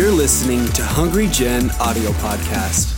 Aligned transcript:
You're 0.00 0.10
listening 0.10 0.64
to 0.68 0.82
Hungry 0.82 1.26
Gen 1.26 1.70
Audio 1.78 2.08
Podcast. 2.12 2.96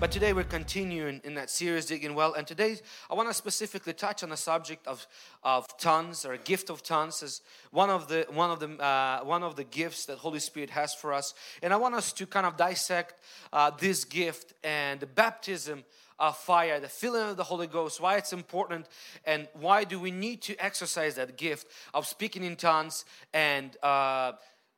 But 0.00 0.10
today 0.10 0.32
we're 0.32 0.42
continuing 0.42 1.20
in 1.22 1.34
that 1.34 1.48
series, 1.48 1.86
Digging 1.86 2.16
Well. 2.16 2.34
And 2.34 2.44
today 2.44 2.78
I 3.08 3.14
want 3.14 3.28
to 3.28 3.34
specifically 3.34 3.92
touch 3.92 4.24
on 4.24 4.30
the 4.30 4.36
subject 4.36 4.84
of, 4.88 5.06
of 5.44 5.78
tongues 5.78 6.24
or 6.24 6.36
gift 6.38 6.70
of 6.70 6.82
tongues 6.82 7.22
as 7.22 7.40
one 7.70 7.88
of 7.88 8.08
the 8.08 8.26
one 8.30 8.50
of 8.50 8.58
the 8.58 8.84
uh, 8.84 9.20
one 9.22 9.44
of 9.44 9.54
the 9.54 9.62
gifts 9.62 10.06
that 10.06 10.18
Holy 10.18 10.40
Spirit 10.40 10.70
has 10.70 10.92
for 10.92 11.12
us. 11.12 11.34
And 11.62 11.72
I 11.72 11.76
want 11.76 11.94
us 11.94 12.12
to 12.14 12.26
kind 12.26 12.46
of 12.46 12.56
dissect 12.56 13.14
uh, 13.52 13.70
this 13.70 14.04
gift 14.04 14.54
and 14.64 14.98
the 14.98 15.06
baptism 15.06 15.84
of 16.18 16.36
fire, 16.36 16.78
the 16.78 16.88
filling 16.88 17.30
of 17.30 17.36
the 17.36 17.44
Holy 17.44 17.66
Ghost, 17.66 18.00
why 18.00 18.16
it's 18.16 18.32
important, 18.32 18.86
and 19.24 19.48
why 19.54 19.84
do 19.84 19.98
we 19.98 20.10
need 20.10 20.40
to 20.42 20.56
exercise 20.56 21.16
that 21.16 21.36
gift 21.36 21.66
of 21.94 22.06
speaking 22.06 22.44
in 22.44 22.54
tongues 22.54 23.04
and 23.34 23.76
uh, 23.82 24.32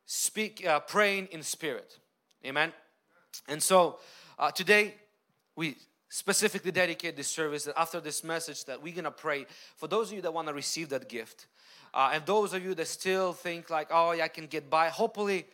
speak 0.05 0.65
uh, 0.65 0.79
praying 0.81 1.27
in 1.31 1.43
spirit. 1.43 1.97
Amen. 2.45 2.71
And 3.47 3.61
so 3.61 3.99
uh, 4.37 4.51
today 4.51 4.95
we 5.55 5.77
specifically 6.09 6.71
dedicate 6.71 7.15
this 7.15 7.27
service 7.27 7.65
that 7.65 7.77
after 7.77 7.99
this 7.99 8.23
message 8.23 8.65
that 8.65 8.81
we're 8.81 8.95
gonna 8.95 9.11
pray 9.11 9.45
for 9.75 9.87
those 9.87 10.09
of 10.09 10.15
you 10.15 10.21
that 10.21 10.33
want 10.33 10.47
to 10.47 10.53
receive 10.53 10.89
that 10.89 11.09
gift 11.09 11.47
uh, 11.93 12.11
and 12.13 12.25
those 12.25 12.53
of 12.53 12.63
you 12.63 12.73
that 12.75 12.87
still 12.87 13.33
think 13.33 13.69
like 13.69 13.87
oh 13.91 14.11
yeah, 14.11 14.23
i 14.23 14.27
can 14.27 14.45
get 14.45 14.69
by. 14.69 14.89
Hopefully 14.89 15.45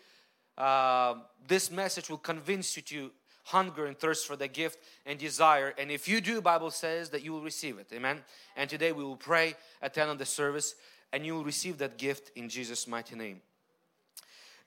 uh, 0.57 1.15
this 1.47 1.71
message 1.71 2.09
will 2.09 2.17
convince 2.17 2.75
you 2.75 2.83
to 2.83 3.11
hunger 3.45 3.87
and 3.87 3.97
thirst 3.97 4.27
for 4.27 4.35
the 4.35 4.47
gift 4.47 4.77
and 5.05 5.17
desire. 5.17 5.73
And 5.77 5.89
if 5.89 6.07
you 6.07 6.21
do 6.21 6.41
bible 6.41 6.71
says 6.71 7.09
that 7.09 7.23
you 7.23 7.31
will 7.31 7.41
receive 7.41 7.79
it. 7.79 7.87
Amen? 7.93 8.19
And 8.55 8.69
today 8.69 8.91
we 8.91 9.03
will 9.03 9.15
pray 9.15 9.55
at 9.81 9.93
the 9.93 10.01
end 10.01 10.11
of 10.11 10.19
the 10.19 10.25
service 10.25 10.75
and 11.13 11.25
you 11.25 11.33
will 11.35 11.43
receive 11.43 11.77
that 11.79 11.97
gift 11.97 12.31
in 12.35 12.49
jesus 12.49 12.87
mighty 12.87 13.15
name 13.15 13.41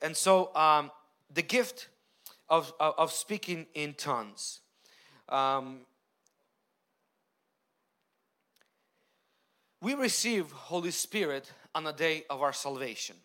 and 0.05 0.17
so 0.17 0.55
um, 0.55 0.91
the 1.33 1.43
gift 1.43 1.89
of, 2.49 2.73
of, 2.79 2.95
of 2.99 3.13
speaking 3.13 3.67
in 3.75 3.95
tongues 3.95 4.61
um, 5.29 5.81
we 9.81 9.95
receive 9.95 10.51
Holy 10.51 10.91
Spirit 10.91 11.51
on 11.75 11.85
the 11.85 11.93
day 11.93 12.25
of 12.31 12.41
our 12.41 12.53
salvation. 12.53 13.17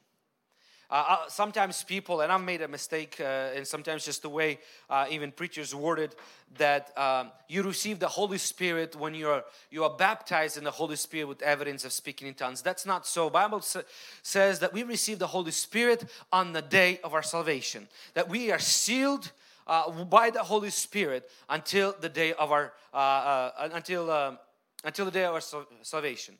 Uh, 0.92 1.06
uh, 1.08 1.18
sometimes 1.28 1.84
people, 1.84 2.22
and 2.22 2.32
I've 2.32 2.42
made 2.42 2.64
a 2.64 2.68
mistake, 2.68 3.18
uh, 3.20 3.54
and 3.56 3.68
sometimes 3.68 4.04
just 4.06 4.23
the 4.23 4.30
way 4.30 4.58
uh, 4.90 5.06
even 5.12 5.32
preachers 5.32 5.76
worded 5.76 6.16
that 6.58 6.98
um, 6.98 7.30
you 7.48 7.62
receive 7.62 8.00
the 8.00 8.08
Holy 8.08 8.40
Spirit 8.40 8.95
when 8.95 9.14
you 9.14 9.30
are 9.30 9.44
you 9.70 9.84
are 9.84 9.95
baptized 9.95 10.58
in 10.58 10.64
the 10.64 10.72
Holy 10.72 10.95
Spirit 10.95 11.28
with 11.28 11.44
evidence 11.44 11.86
of 11.86 11.92
speaking 11.92 12.28
in 12.28 12.34
tongues. 12.34 12.64
That's 12.64 12.88
not 12.88 13.06
so. 13.06 13.30
Bible 13.30 13.62
sa- 13.62 13.84
says 14.23 14.60
that 14.60 14.73
we 14.73 14.82
receive 14.82 15.20
the 15.20 15.28
Holy 15.28 15.52
Spirit 15.52 16.06
on 16.32 16.54
the 16.54 16.62
day 16.64 17.00
of 17.04 17.14
our 17.14 17.22
salvation. 17.22 17.88
That 18.16 18.28
we 18.28 18.52
are 18.52 18.58
sealed 18.58 19.32
uh, 19.67 19.92
by 20.06 20.32
the 20.32 20.42
Holy 20.42 20.72
Spirit 20.72 21.30
until 21.50 21.95
the 22.02 22.10
day 22.10 22.34
of 22.34 22.52
our 22.52 22.73
uh, 22.95 23.52
until 23.73 24.10
uh, 24.10 24.38
until 24.84 25.06
the 25.06 25.12
day 25.12 25.26
of 25.26 25.36
our 25.36 25.66
salvation. 25.84 26.36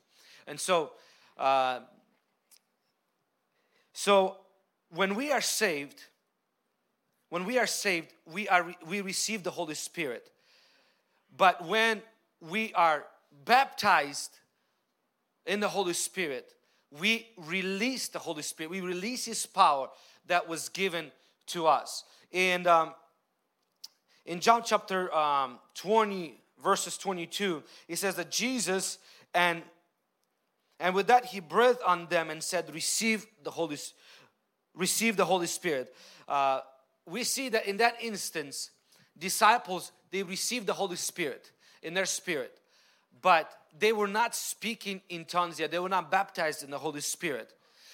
And 0.48 0.58
so, 0.58 0.90
so 4.00 4.38
when 4.94 5.14
we 5.14 5.30
are 5.30 5.42
saved, 5.42 6.04
when 7.28 7.44
we 7.44 7.58
are 7.58 7.66
saved, 7.66 8.14
we 8.24 8.48
are 8.48 8.74
we 8.88 9.02
receive 9.02 9.42
the 9.42 9.50
Holy 9.50 9.74
Spirit. 9.74 10.30
But 11.36 11.66
when 11.66 12.00
we 12.40 12.72
are 12.72 13.04
baptized 13.44 14.38
in 15.44 15.60
the 15.60 15.68
Holy 15.68 15.92
Spirit, 15.92 16.54
we 16.98 17.26
release 17.36 18.08
the 18.08 18.20
Holy 18.20 18.40
Spirit. 18.40 18.70
We 18.70 18.80
release 18.80 19.26
His 19.26 19.44
power 19.44 19.90
that 20.28 20.48
was 20.48 20.70
given 20.70 21.12
to 21.48 21.66
us. 21.66 22.04
And 22.32 22.66
um, 22.66 22.94
in 24.24 24.40
John 24.40 24.62
chapter 24.64 25.14
um, 25.14 25.58
20, 25.74 26.40
verses 26.64 26.96
22, 26.96 27.62
it 27.86 27.96
says 27.96 28.14
that 28.14 28.30
Jesus 28.30 28.96
and 29.34 29.60
and 30.80 30.94
with 30.94 31.06
that 31.08 31.26
he 31.26 31.40
breathed 31.40 31.82
on 31.86 32.06
them 32.06 32.30
and 32.30 32.42
said, 32.42 32.72
"Receive 32.74 33.26
the 33.42 33.50
Holy, 33.50 33.78
receive 34.74 35.16
the 35.16 35.26
Holy 35.26 35.46
Spirit." 35.46 35.94
Uh, 36.26 36.60
we 37.06 37.24
see 37.24 37.48
that 37.50 37.66
in 37.66 37.76
that 37.78 37.96
instance, 38.00 38.70
disciples 39.18 39.92
they 40.10 40.22
received 40.22 40.66
the 40.66 40.72
Holy 40.72 40.96
Spirit 40.96 41.52
in 41.82 41.94
their 41.94 42.06
spirit, 42.06 42.58
but 43.22 43.50
they 43.78 43.92
were 43.92 44.08
not 44.08 44.34
speaking 44.34 45.00
in 45.08 45.24
tongues 45.24 45.60
yet. 45.60 45.70
They 45.70 45.78
were 45.78 45.88
not 45.88 46.10
baptized 46.10 46.62
in 46.62 46.70
the 46.70 46.78
Holy 46.78 47.00
Spirit. 47.00 47.52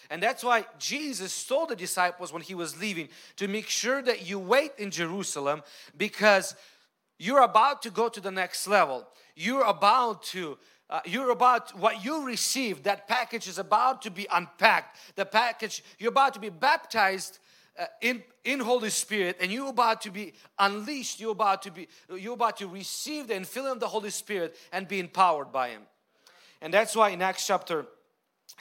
And 0.08 0.22
that's 0.22 0.44
why 0.44 0.64
Jesus 0.78 1.44
told 1.44 1.70
the 1.70 1.76
disciples 1.76 2.32
when 2.32 2.42
he 2.42 2.54
was 2.54 2.80
leaving 2.80 3.08
to 3.36 3.48
make 3.48 3.68
sure 3.68 4.00
that 4.02 4.26
you 4.26 4.38
wait 4.38 4.72
in 4.78 4.90
Jerusalem 4.90 5.62
because 5.96 6.54
you're 7.18 7.42
about 7.42 7.82
to 7.82 7.90
go 7.90 8.08
to 8.08 8.20
the 8.20 8.30
next 8.30 8.66
level. 8.68 9.06
You're 9.34 9.64
about 9.64 10.22
to 10.24 10.58
uh, 10.88 11.00
you're 11.04 11.30
about 11.30 11.76
what 11.78 12.04
you 12.04 12.24
received 12.24 12.84
that 12.84 13.08
package 13.08 13.48
is 13.48 13.58
about 13.58 14.02
to 14.02 14.10
be 14.10 14.26
unpacked. 14.32 14.98
The 15.16 15.24
package 15.24 15.82
you're 15.98 16.10
about 16.10 16.34
to 16.34 16.40
be 16.40 16.48
baptized 16.48 17.38
uh, 17.78 17.86
in 18.00 18.22
in 18.44 18.60
holy 18.60 18.90
spirit 18.90 19.36
and 19.40 19.50
you're 19.50 19.68
about 19.68 20.00
to 20.02 20.10
be 20.10 20.32
unleashed. 20.58 21.18
You're 21.18 21.32
about 21.32 21.62
to 21.62 21.70
be 21.70 21.88
you're 22.16 22.34
about 22.34 22.58
to 22.58 22.68
receive 22.68 23.26
the 23.28 23.34
infilling 23.34 23.72
of 23.72 23.80
the 23.80 23.88
holy 23.88 24.10
spirit 24.10 24.56
and 24.72 24.86
be 24.86 25.00
empowered 25.00 25.50
by 25.50 25.70
him. 25.70 25.82
And 26.62 26.72
that's 26.72 26.94
why 26.94 27.10
in 27.10 27.20
acts 27.20 27.46
chapter 27.46 27.86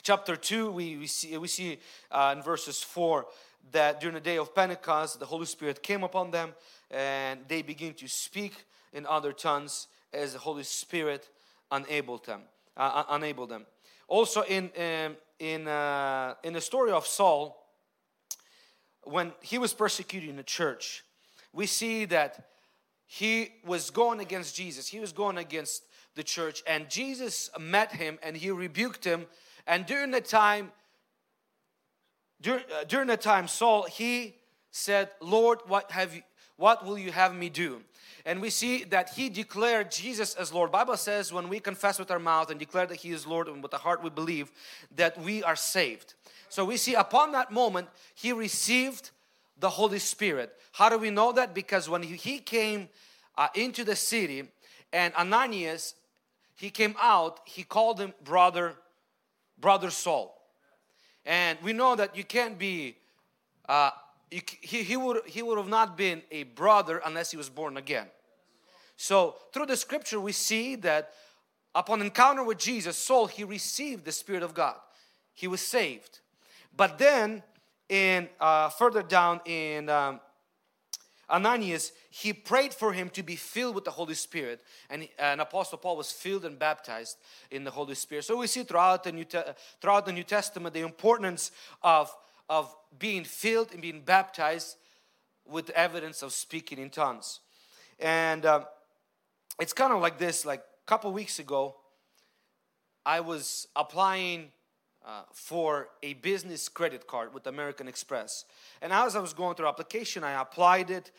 chapter 0.02 0.36
2, 0.36 0.70
we, 0.70 0.96
we 0.96 1.06
see, 1.06 1.36
we 1.36 1.48
see 1.48 1.78
uh, 2.10 2.34
in 2.36 2.42
verses 2.42 2.82
4 2.82 3.26
that 3.72 4.00
during 4.00 4.14
the 4.14 4.20
day 4.20 4.38
of 4.38 4.54
Pentecost, 4.54 5.18
the 5.18 5.26
Holy 5.26 5.46
Spirit 5.46 5.82
came 5.82 6.04
upon 6.04 6.30
them 6.30 6.54
and 6.90 7.40
they 7.48 7.62
begin 7.62 7.94
to 7.94 8.08
speak 8.08 8.64
in 8.92 9.06
other 9.06 9.32
tongues 9.32 9.88
as 10.12 10.32
the 10.32 10.38
Holy 10.38 10.62
Spirit 10.62 11.28
enabled 11.72 12.24
them. 12.26 12.42
Uh, 12.76 13.04
enabled 13.14 13.50
them. 13.50 13.66
Also, 14.08 14.42
in, 14.42 14.70
um, 14.78 15.16
in, 15.38 15.66
uh, 15.66 16.34
in 16.42 16.52
the 16.52 16.60
story 16.60 16.92
of 16.92 17.06
Saul, 17.06 17.56
when 19.02 19.32
he 19.40 19.58
was 19.58 19.72
persecuting 19.72 20.36
the 20.36 20.42
church, 20.42 21.04
we 21.52 21.66
see 21.66 22.04
that 22.06 22.48
he 23.06 23.52
was 23.64 23.90
going 23.90 24.20
against 24.20 24.56
Jesus, 24.56 24.88
he 24.88 25.00
was 25.00 25.12
going 25.12 25.38
against 25.38 25.84
the 26.14 26.22
church, 26.22 26.62
and 26.66 26.90
Jesus 26.90 27.50
met 27.58 27.92
him 27.92 28.18
and 28.22 28.36
he 28.36 28.50
rebuked 28.50 29.04
him 29.04 29.26
and 29.66 29.84
during 29.84 30.10
the 30.12 30.20
time, 30.20 30.70
during, 32.40 32.62
uh, 32.72 32.84
during 32.84 33.08
the 33.08 33.16
time, 33.16 33.48
Saul, 33.48 33.84
he 33.84 34.36
said, 34.70 35.10
Lord, 35.20 35.58
what 35.66 35.90
have 35.90 36.14
you, 36.14 36.22
what 36.56 36.86
will 36.86 36.98
you 36.98 37.10
have 37.10 37.34
me 37.34 37.48
do? 37.48 37.82
And 38.26 38.42
we 38.42 38.50
see 38.50 38.82
that 38.84 39.10
he 39.10 39.28
declared 39.28 39.92
Jesus 39.92 40.34
as 40.34 40.52
Lord. 40.52 40.72
Bible 40.72 40.96
says 40.96 41.32
when 41.32 41.48
we 41.48 41.60
confess 41.60 41.98
with 41.98 42.10
our 42.10 42.18
mouth 42.18 42.50
and 42.50 42.58
declare 42.58 42.84
that 42.86 42.96
he 42.96 43.12
is 43.12 43.26
Lord 43.26 43.46
and 43.46 43.62
with 43.62 43.70
the 43.70 43.78
heart 43.78 44.02
we 44.02 44.10
believe 44.10 44.50
that 44.96 45.16
we 45.16 45.44
are 45.44 45.54
saved. 45.54 46.14
So 46.48 46.64
we 46.64 46.76
see 46.76 46.94
upon 46.94 47.30
that 47.32 47.52
moment 47.52 47.88
he 48.14 48.32
received 48.32 49.12
the 49.58 49.70
Holy 49.70 50.00
Spirit. 50.00 50.52
How 50.72 50.88
do 50.88 50.98
we 50.98 51.10
know 51.10 51.32
that? 51.32 51.54
Because 51.54 51.88
when 51.88 52.02
he 52.02 52.40
came 52.40 52.88
uh, 53.38 53.46
into 53.54 53.84
the 53.84 53.94
city 53.94 54.48
and 54.92 55.14
Ananias, 55.14 55.94
he 56.56 56.68
came 56.68 56.96
out, 57.00 57.40
he 57.44 57.62
called 57.62 58.00
him 58.00 58.12
brother 58.24 58.74
brother 59.58 59.90
Saul. 59.90 60.36
And 61.24 61.58
we 61.62 61.72
know 61.72 61.96
that 61.96 62.16
you 62.16 62.24
can't 62.24 62.58
be, 62.58 62.96
uh, 63.68 63.90
he, 64.30 64.42
he, 64.82 64.96
would, 64.96 65.26
he 65.26 65.42
would 65.42 65.58
have 65.58 65.68
not 65.68 65.96
been 65.96 66.22
a 66.30 66.44
brother 66.44 67.00
unless 67.04 67.30
he 67.30 67.36
was 67.36 67.48
born 67.48 67.76
again. 67.76 68.06
So 68.96 69.36
through 69.52 69.66
the 69.66 69.76
scripture, 69.76 70.20
we 70.20 70.32
see 70.32 70.74
that 70.76 71.12
upon 71.74 72.00
encounter 72.00 72.42
with 72.42 72.58
Jesus, 72.58 72.96
Saul, 72.96 73.26
he 73.26 73.44
received 73.44 74.04
the 74.04 74.12
Spirit 74.12 74.42
of 74.42 74.54
God. 74.54 74.76
He 75.34 75.46
was 75.46 75.60
saved. 75.60 76.20
But 76.74 76.98
then, 76.98 77.42
in 77.88 78.28
uh, 78.40 78.70
further 78.70 79.02
down 79.02 79.40
in 79.44 79.88
um, 79.88 80.20
Ananias, 81.28 81.92
he 82.10 82.32
prayed 82.32 82.72
for 82.72 82.92
him 82.92 83.10
to 83.10 83.22
be 83.22 83.36
filled 83.36 83.74
with 83.74 83.84
the 83.84 83.90
Holy 83.90 84.14
Spirit. 84.14 84.62
And, 84.88 85.08
and 85.18 85.40
Apostle 85.40 85.78
Paul 85.78 85.96
was 85.96 86.12
filled 86.12 86.44
and 86.44 86.58
baptized 86.58 87.18
in 87.50 87.64
the 87.64 87.70
Holy 87.70 87.94
Spirit. 87.94 88.24
So 88.24 88.36
we 88.36 88.46
see 88.46 88.62
throughout 88.62 89.04
the 89.04 89.12
New, 89.12 89.26
throughout 89.80 90.06
the 90.06 90.12
New 90.12 90.24
Testament 90.24 90.74
the 90.74 90.80
importance 90.80 91.50
of, 91.82 92.14
of 92.48 92.74
being 92.98 93.24
filled 93.24 93.72
and 93.72 93.82
being 93.82 94.00
baptized 94.00 94.76
with 95.44 95.70
evidence 95.70 96.22
of 96.22 96.32
speaking 96.32 96.78
in 96.78 96.90
tongues. 96.90 97.40
And 97.98 98.44
uh, 98.44 98.64
it's 99.60 99.72
kind 99.72 99.92
of 99.92 100.00
like 100.00 100.18
this 100.18 100.44
like 100.44 100.60
a 100.60 100.86
couple 100.86 101.12
weeks 101.12 101.38
ago, 101.38 101.76
I 103.04 103.20
was 103.20 103.68
applying 103.76 104.50
uh, 105.06 105.22
for 105.32 105.88
a 106.02 106.14
business 106.14 106.68
credit 106.68 107.06
card 107.06 107.32
with 107.32 107.46
American 107.46 107.86
Express. 107.86 108.44
And 108.82 108.92
as 108.92 109.14
I 109.14 109.20
was 109.20 109.32
going 109.32 109.54
through 109.54 109.68
application, 109.68 110.24
I 110.24 110.40
applied 110.40 110.90
it. 110.90 111.12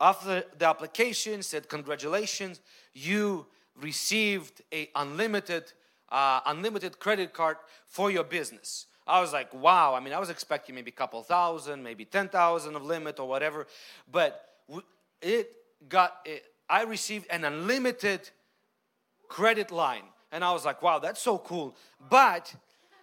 After 0.00 0.44
the 0.56 0.66
application 0.66 1.42
said, 1.42 1.68
congratulations, 1.68 2.60
you 2.94 3.46
received 3.80 4.62
a 4.72 4.88
unlimited, 4.94 5.72
uh, 6.10 6.40
unlimited 6.46 6.98
credit 6.98 7.32
card 7.32 7.56
for 7.86 8.10
your 8.10 8.24
business. 8.24 8.86
I 9.06 9.20
was 9.20 9.32
like, 9.32 9.52
wow. 9.52 9.94
I 9.94 10.00
mean, 10.00 10.12
I 10.12 10.18
was 10.18 10.30
expecting 10.30 10.74
maybe 10.74 10.90
a 10.90 10.94
couple 10.94 11.22
thousand, 11.22 11.82
maybe 11.82 12.04
10,000 12.04 12.76
of 12.76 12.84
limit 12.84 13.18
or 13.18 13.28
whatever. 13.28 13.66
But 14.10 14.44
it 15.20 15.52
got, 15.88 16.18
it, 16.24 16.44
I 16.68 16.82
received 16.84 17.26
an 17.30 17.44
unlimited 17.44 18.30
credit 19.28 19.70
line. 19.70 20.04
And 20.30 20.42
I 20.42 20.52
was 20.52 20.64
like, 20.64 20.82
wow, 20.82 20.98
that's 20.98 21.20
so 21.20 21.38
cool. 21.38 21.76
But 22.08 22.54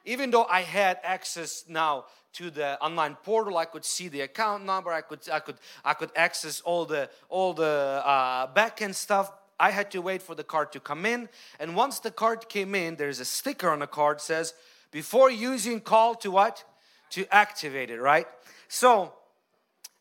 even 0.06 0.32
though 0.32 0.46
I 0.46 0.62
had 0.62 1.00
access 1.04 1.66
now 1.68 2.06
to 2.34 2.50
the 2.50 2.80
online 2.82 3.16
portal, 3.24 3.58
I 3.58 3.66
could 3.66 3.86
see 3.86 4.08
the 4.08 4.22
account 4.22 4.66
number, 4.66 4.92
I 4.92 5.02
could, 5.02 5.20
I 5.32 5.40
could, 5.40 5.58
I 5.84 5.94
could 5.94 6.12
access 6.16 6.62
all 6.62 6.86
the, 6.86 7.10
all 7.30 7.54
the 7.54 8.02
uh, 8.06 8.52
backend 8.54 8.96
stuff. 8.96 9.32
I 9.60 9.72
had 9.72 9.92
to 9.92 10.02
wait 10.02 10.22
for 10.22 10.36
the 10.36 10.44
card 10.44 10.72
to 10.72 10.80
come 10.80 11.06
in. 11.06 11.30
And 11.60 11.76
once 11.76 12.00
the 12.00 12.12
card 12.12 12.48
came 12.50 12.74
in, 12.76 12.96
there's 12.96 13.20
a 13.20 13.26
sticker 13.26 13.70
on 13.70 13.80
the 13.80 13.88
card 13.88 14.22
says, 14.22 14.54
before 14.92 15.30
using 15.30 15.82
call 15.82 16.16
to 16.16 16.32
what? 16.32 16.64
To 17.12 17.26
activate 17.34 17.90
it, 17.90 18.00
right? 18.00 18.28
So 18.68 19.14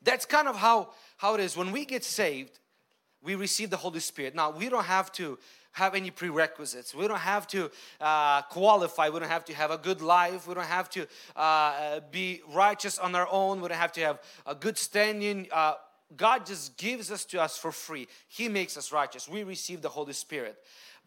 that's 0.03 0.25
kind 0.25 0.49
of 0.49 0.57
how, 0.57 0.91
how 1.17 1.35
it 1.35 1.41
is. 1.41 1.57
When 1.57 1.73
we 1.73 1.85
get 1.85 2.05
saved, 2.05 2.59
we 3.23 3.35
receive 3.35 3.71
the 3.71 3.77
Holy 3.77 4.01
Spirit. 4.01 4.35
Now, 4.35 4.51
we 4.51 4.69
don't 4.69 4.85
have 4.85 5.13
to 5.13 5.39
have 5.73 5.95
any 5.95 6.11
prerequisites. 6.11 6.95
We 6.95 7.07
don't 7.07 7.19
have 7.19 7.47
to 7.49 7.71
uh, 8.01 8.43
qualify. 8.43 9.09
We 9.11 9.21
don't 9.21 9.29
have 9.29 9.45
to 9.47 9.55
have 9.55 9.71
a 9.71 9.79
good 9.79 10.01
life. 10.01 10.47
We 10.47 10.55
don't 10.55 10.65
have 10.67 10.89
to 10.91 11.07
uh, 11.37 12.01
be 12.11 12.41
righteous 12.53 12.99
on 12.99 13.15
our 13.15 13.29
own. 13.31 13.61
We 13.61 13.69
don't 13.69 13.79
have 13.79 13.93
to 13.93 14.01
have 14.01 14.19
a 14.47 14.55
good 14.55 14.79
standing. 14.79 15.49
Uh, 15.53 15.75
God 16.17 16.47
just 16.47 16.77
gives 16.77 17.11
us 17.11 17.25
to 17.27 17.41
us 17.41 17.57
for 17.59 17.71
free. 17.71 18.09
He 18.29 18.49
makes 18.49 18.77
us 18.77 18.93
righteous. 18.93 19.29
We 19.29 19.43
receive 19.43 19.83
the 19.83 19.91
Holy 19.91 20.15
Spirit. 20.15 20.57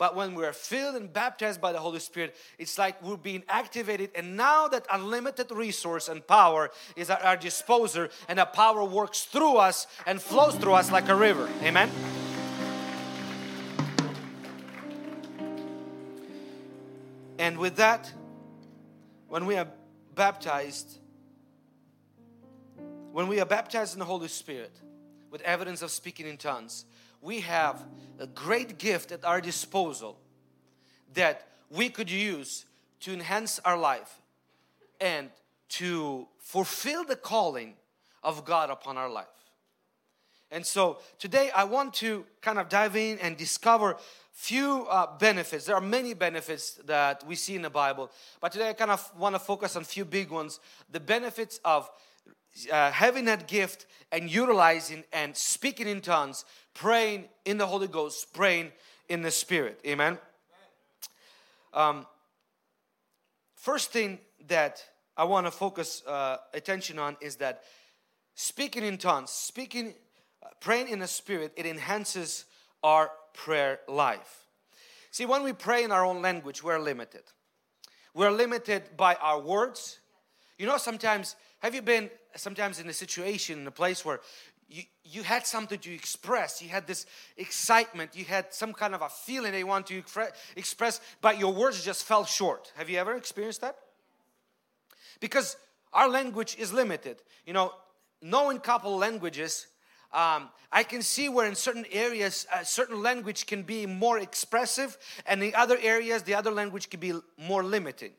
But 0.01 0.15
when 0.15 0.33
we're 0.33 0.51
filled 0.51 0.95
and 0.95 1.13
baptized 1.13 1.61
by 1.61 1.73
the 1.73 1.77
Holy 1.77 1.99
Spirit, 1.99 2.35
it's 2.57 2.79
like 2.79 3.03
we're 3.03 3.17
being 3.17 3.43
activated. 3.47 4.09
And 4.15 4.35
now 4.35 4.67
that 4.67 4.87
unlimited 4.91 5.51
resource 5.51 6.09
and 6.09 6.25
power 6.25 6.71
is 6.95 7.11
at 7.11 7.23
our 7.23 7.37
disposal, 7.37 8.07
and 8.27 8.39
that 8.39 8.51
power 8.51 8.83
works 8.83 9.25
through 9.25 9.57
us 9.57 9.85
and 10.07 10.19
flows 10.19 10.55
through 10.55 10.73
us 10.73 10.91
like 10.91 11.07
a 11.07 11.13
river. 11.13 11.47
Amen. 11.61 11.91
And 17.37 17.59
with 17.59 17.75
that, 17.75 18.11
when 19.27 19.45
we 19.45 19.55
are 19.55 19.67
baptized, 20.15 20.97
when 23.11 23.27
we 23.27 23.39
are 23.39 23.45
baptized 23.45 23.93
in 23.93 23.99
the 23.99 24.05
Holy 24.05 24.29
Spirit 24.29 24.75
with 25.29 25.41
evidence 25.41 25.83
of 25.83 25.91
speaking 25.91 26.25
in 26.25 26.37
tongues, 26.37 26.85
we 27.21 27.41
have 27.41 27.85
a 28.19 28.27
great 28.27 28.77
gift 28.77 29.11
at 29.11 29.23
our 29.23 29.39
disposal 29.39 30.19
that 31.13 31.47
we 31.69 31.89
could 31.89 32.09
use 32.09 32.65
to 33.01 33.13
enhance 33.13 33.59
our 33.63 33.77
life 33.77 34.21
and 34.99 35.29
to 35.69 36.27
fulfill 36.39 37.03
the 37.03 37.15
calling 37.15 37.75
of 38.23 38.43
God 38.45 38.69
upon 38.69 38.97
our 38.97 39.09
life. 39.09 39.27
And 40.51 40.65
so 40.65 40.99
today 41.17 41.49
I 41.55 41.63
want 41.63 41.93
to 41.95 42.25
kind 42.41 42.59
of 42.59 42.67
dive 42.67 42.95
in 42.95 43.17
and 43.19 43.37
discover 43.37 43.95
few 44.33 44.85
uh, 44.89 45.17
benefits. 45.17 45.65
There 45.65 45.75
are 45.75 45.81
many 45.81 46.13
benefits 46.13 46.73
that 46.85 47.25
we 47.25 47.35
see 47.35 47.55
in 47.55 47.61
the 47.61 47.69
Bible, 47.69 48.11
but 48.41 48.51
today 48.51 48.69
I 48.69 48.73
kind 48.73 48.91
of 48.91 49.11
want 49.17 49.35
to 49.35 49.39
focus 49.39 49.75
on 49.75 49.85
few 49.85 50.03
big 50.03 50.29
ones. 50.29 50.59
The 50.91 50.99
benefits 50.99 51.59
of 51.63 51.89
uh, 52.71 52.91
having 52.91 53.25
that 53.25 53.47
gift 53.47 53.85
and 54.11 54.29
utilizing 54.29 55.05
and 55.13 55.35
speaking 55.35 55.87
in 55.87 56.01
tongues 56.01 56.43
praying 56.73 57.25
in 57.45 57.57
the 57.57 57.65
Holy 57.65 57.87
Ghost, 57.87 58.33
praying 58.33 58.71
in 59.09 59.21
the 59.21 59.31
Spirit. 59.31 59.79
Amen. 59.85 60.17
Um, 61.73 62.05
first 63.55 63.91
thing 63.91 64.19
that 64.47 64.83
I 65.15 65.23
want 65.23 65.47
to 65.47 65.51
focus 65.51 66.03
uh, 66.05 66.37
attention 66.53 66.99
on 66.99 67.17
is 67.21 67.37
that 67.37 67.63
speaking 68.35 68.83
in 68.83 68.97
tongues, 68.97 69.29
speaking, 69.29 69.93
uh, 70.43 70.47
praying 70.59 70.89
in 70.89 70.99
the 70.99 71.07
Spirit, 71.07 71.53
it 71.55 71.65
enhances 71.65 72.45
our 72.83 73.11
prayer 73.33 73.79
life. 73.87 74.47
See, 75.11 75.25
when 75.25 75.43
we 75.43 75.53
pray 75.53 75.83
in 75.83 75.91
our 75.91 76.05
own 76.05 76.21
language, 76.21 76.63
we're 76.63 76.79
limited. 76.79 77.23
We're 78.13 78.31
limited 78.31 78.97
by 78.97 79.15
our 79.15 79.39
words. 79.39 79.99
You 80.57 80.65
know, 80.65 80.77
sometimes, 80.77 81.35
have 81.59 81.75
you 81.75 81.81
been 81.81 82.09
sometimes 82.35 82.79
in 82.79 82.87
a 82.89 82.93
situation, 82.93 83.59
in 83.59 83.67
a 83.67 83.71
place 83.71 84.05
where 84.05 84.21
you, 84.71 84.83
you 85.03 85.23
had 85.23 85.45
something 85.45 85.77
to 85.79 85.93
express. 85.93 86.61
You 86.61 86.69
had 86.69 86.87
this 86.87 87.05
excitement. 87.35 88.11
You 88.15 88.23
had 88.23 88.53
some 88.53 88.73
kind 88.73 88.95
of 88.95 89.01
a 89.01 89.09
feeling 89.09 89.51
they 89.51 89.65
want 89.65 89.87
to 89.87 90.01
express, 90.55 91.01
but 91.21 91.37
your 91.37 91.53
words 91.53 91.83
just 91.83 92.05
fell 92.05 92.23
short. 92.23 92.71
Have 92.77 92.89
you 92.89 92.97
ever 92.97 93.15
experienced 93.15 93.61
that? 93.61 93.75
Because 95.19 95.57
our 95.91 96.07
language 96.07 96.55
is 96.57 96.71
limited. 96.71 97.17
You 97.45 97.53
know, 97.53 97.73
knowing 98.21 98.59
couple 98.59 98.95
languages, 98.97 99.67
um, 100.13 100.49
I 100.71 100.83
can 100.83 101.01
see 101.01 101.27
where 101.27 101.47
in 101.47 101.55
certain 101.55 101.85
areas, 101.91 102.47
a 102.53 102.63
certain 102.63 103.01
language 103.01 103.45
can 103.45 103.63
be 103.63 103.85
more 103.85 104.19
expressive, 104.19 104.97
and 105.25 105.43
in 105.43 105.53
other 105.53 105.77
areas, 105.81 106.23
the 106.23 106.35
other 106.35 106.51
language 106.51 106.89
can 106.89 106.99
be 106.99 107.13
more 107.37 107.63
limiting. 107.63 108.11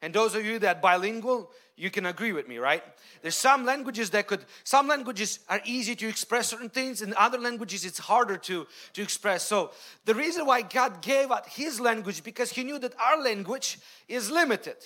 And 0.00 0.14
those 0.14 0.34
of 0.34 0.44
you 0.44 0.58
that 0.60 0.80
bilingual, 0.80 1.50
you 1.76 1.90
can 1.90 2.06
agree 2.06 2.32
with 2.32 2.46
me, 2.46 2.58
right? 2.58 2.82
There's 3.22 3.34
some 3.34 3.64
languages 3.64 4.10
that 4.10 4.26
could, 4.28 4.44
some 4.62 4.86
languages 4.86 5.40
are 5.48 5.60
easy 5.64 5.96
to 5.96 6.08
express 6.08 6.48
certain 6.48 6.68
things, 6.68 7.02
and 7.02 7.14
other 7.14 7.38
languages 7.38 7.84
it's 7.84 7.98
harder 7.98 8.36
to, 8.36 8.66
to 8.92 9.02
express. 9.02 9.42
So 9.42 9.72
the 10.04 10.14
reason 10.14 10.46
why 10.46 10.62
God 10.62 11.02
gave 11.02 11.30
out 11.30 11.48
His 11.48 11.80
language 11.80 12.22
because 12.22 12.52
He 12.52 12.62
knew 12.62 12.78
that 12.78 12.94
our 13.00 13.20
language 13.20 13.78
is 14.08 14.30
limited. 14.30 14.76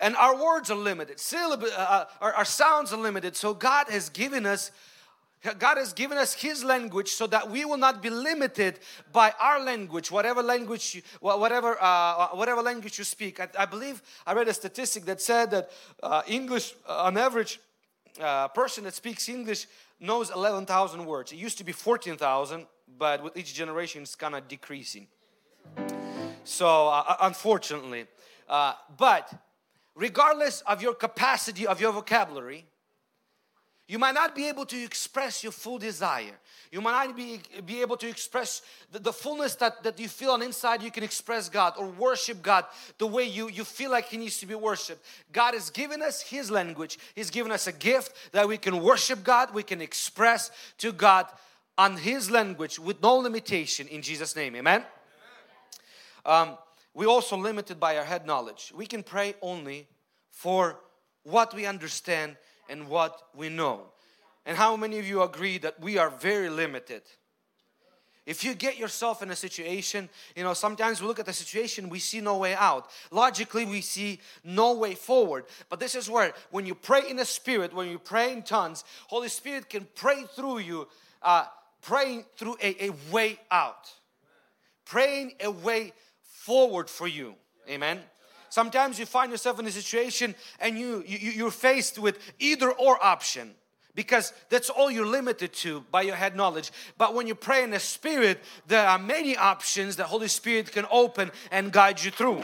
And 0.00 0.16
our 0.16 0.36
words 0.36 0.70
are 0.72 0.76
limited, 0.76 1.20
syllable, 1.20 1.68
uh, 1.68 1.80
uh 1.80 2.04
our, 2.20 2.32
our 2.34 2.44
sounds 2.44 2.92
are 2.92 2.98
limited. 3.00 3.36
So 3.36 3.54
God 3.54 3.88
has 3.88 4.08
given 4.08 4.44
us 4.44 4.72
God 5.52 5.76
has 5.76 5.92
given 5.92 6.16
us 6.16 6.32
His 6.32 6.64
language 6.64 7.10
so 7.10 7.26
that 7.26 7.50
we 7.50 7.64
will 7.64 7.76
not 7.76 8.02
be 8.02 8.08
limited 8.08 8.78
by 9.12 9.32
our 9.38 9.62
language, 9.62 10.10
whatever 10.10 10.42
language, 10.42 10.94
you, 10.94 11.02
whatever 11.20 11.76
uh, 11.80 11.84
uh, 11.84 12.28
whatever 12.28 12.62
language 12.62 12.98
you 12.98 13.04
speak. 13.04 13.40
I, 13.40 13.48
I, 13.58 13.66
believe 13.66 14.02
I 14.26 14.32
read 14.32 14.48
a 14.48 14.54
statistic 14.54 15.04
that 15.04 15.20
said 15.20 15.50
that 15.50 15.70
uh, 16.02 16.22
English, 16.26 16.74
uh, 16.88 17.04
on 17.04 17.18
average, 17.18 17.60
uh, 18.20 18.48
person 18.48 18.84
that 18.84 18.94
speaks 18.94 19.28
English 19.28 19.66
knows 20.00 20.30
11,000 20.30 21.04
words. 21.04 21.32
It 21.32 21.36
used 21.36 21.58
to 21.58 21.64
be 21.64 21.72
14,000, 21.72 22.66
but 22.98 23.22
with 23.22 23.36
each 23.36 23.52
generation, 23.54 24.02
it's 24.02 24.14
kind 24.14 24.34
of 24.34 24.48
decreasing. 24.48 25.08
So, 26.44 26.88
uh, 26.88 27.16
unfortunately, 27.20 28.06
but 28.48 29.32
regardless 29.94 30.62
of 30.62 30.82
your 30.82 30.94
capacity 30.94 31.66
of 31.66 31.80
your 31.80 31.92
vocabulary 31.92 32.66
you 33.86 33.98
might 33.98 34.14
not 34.14 34.34
be 34.34 34.48
able 34.48 34.64
to 34.66 34.82
express 34.82 35.42
your 35.42 35.52
full 35.52 35.78
desire. 35.78 36.38
You 36.70 36.80
might 36.80 37.06
not 37.06 37.16
be, 37.16 37.40
be 37.66 37.82
able 37.82 37.98
to 37.98 38.08
express 38.08 38.62
the, 38.90 38.98
the 38.98 39.12
fullness 39.12 39.56
that, 39.56 39.82
that 39.82 40.00
you 40.00 40.08
feel 40.08 40.30
on 40.30 40.40
inside. 40.40 40.82
You 40.82 40.90
can 40.90 41.04
express 41.04 41.50
God 41.50 41.74
or 41.76 41.86
worship 41.86 42.42
God 42.42 42.64
the 42.96 43.06
way 43.06 43.24
you, 43.24 43.48
you 43.50 43.62
feel 43.62 43.90
like 43.90 44.06
He 44.06 44.16
needs 44.16 44.38
to 44.38 44.46
be 44.46 44.54
worshiped. 44.54 45.04
God 45.32 45.52
has 45.52 45.68
given 45.68 46.00
us 46.00 46.22
His 46.22 46.50
language, 46.50 46.98
He's 47.14 47.28
given 47.28 47.52
us 47.52 47.66
a 47.66 47.72
gift 47.72 48.32
that 48.32 48.48
we 48.48 48.56
can 48.56 48.82
worship 48.82 49.22
God, 49.22 49.52
we 49.52 49.62
can 49.62 49.82
express 49.82 50.50
to 50.78 50.90
God 50.90 51.26
on 51.76 51.98
His 51.98 52.30
language 52.30 52.78
with 52.78 53.02
no 53.02 53.16
limitation 53.16 53.86
in 53.88 54.00
Jesus' 54.00 54.34
name. 54.34 54.56
Amen. 54.56 54.82
Um, 56.24 56.56
we're 56.94 57.08
also 57.08 57.36
limited 57.36 57.78
by 57.78 57.98
our 57.98 58.04
head 58.04 58.24
knowledge. 58.24 58.72
We 58.74 58.86
can 58.86 59.02
pray 59.02 59.34
only 59.42 59.88
for 60.30 60.80
what 61.24 61.52
we 61.52 61.66
understand 61.66 62.36
and 62.68 62.88
what 62.88 63.20
we 63.34 63.48
know. 63.48 63.82
And 64.46 64.56
how 64.56 64.76
many 64.76 64.98
of 64.98 65.06
you 65.06 65.22
agree 65.22 65.58
that 65.58 65.80
we 65.80 65.98
are 65.98 66.10
very 66.10 66.48
limited? 66.48 67.02
If 68.26 68.42
you 68.42 68.54
get 68.54 68.78
yourself 68.78 69.22
in 69.22 69.30
a 69.30 69.36
situation, 69.36 70.08
you 70.34 70.44
know, 70.44 70.54
sometimes 70.54 71.00
we 71.00 71.06
look 71.06 71.18
at 71.18 71.26
the 71.26 71.32
situation, 71.32 71.90
we 71.90 71.98
see 71.98 72.22
no 72.22 72.38
way 72.38 72.54
out. 72.54 72.88
Logically, 73.10 73.66
we 73.66 73.82
see 73.82 74.18
no 74.42 74.74
way 74.74 74.94
forward. 74.94 75.44
But 75.68 75.78
this 75.78 75.94
is 75.94 76.08
where, 76.08 76.32
when 76.50 76.64
you 76.64 76.74
pray 76.74 77.02
in 77.08 77.16
the 77.16 77.26
Spirit, 77.26 77.74
when 77.74 77.90
you 77.90 77.98
pray 77.98 78.32
in 78.32 78.42
tongues, 78.42 78.84
Holy 79.08 79.28
Spirit 79.28 79.68
can 79.68 79.86
pray 79.94 80.24
through 80.34 80.60
you, 80.60 80.88
uh, 81.20 81.44
praying 81.82 82.24
through 82.36 82.56
a, 82.62 82.86
a 82.86 82.92
way 83.12 83.38
out, 83.50 83.92
praying 84.86 85.32
a 85.40 85.50
way 85.50 85.92
forward 86.22 86.88
for 86.88 87.06
you. 87.06 87.34
Amen. 87.68 88.00
Sometimes 88.54 89.00
you 89.00 89.04
find 89.04 89.32
yourself 89.32 89.58
in 89.58 89.66
a 89.66 89.70
situation 89.72 90.32
and 90.60 90.78
you, 90.78 91.02
you 91.04 91.32
you're 91.32 91.50
faced 91.50 91.98
with 91.98 92.20
either 92.38 92.70
or 92.70 93.04
option 93.04 93.52
because 93.96 94.32
that's 94.48 94.70
all 94.70 94.88
you're 94.88 95.04
limited 95.04 95.52
to 95.54 95.80
by 95.90 96.02
your 96.02 96.14
head 96.14 96.36
knowledge. 96.36 96.70
But 96.96 97.14
when 97.14 97.26
you 97.26 97.34
pray 97.34 97.64
in 97.64 97.72
the 97.72 97.80
Spirit, 97.80 98.38
there 98.68 98.86
are 98.86 98.96
many 98.96 99.36
options 99.36 99.96
that 99.96 100.04
Holy 100.04 100.28
Spirit 100.28 100.70
can 100.70 100.86
open 100.88 101.32
and 101.50 101.72
guide 101.72 102.00
you 102.00 102.12
through. 102.12 102.42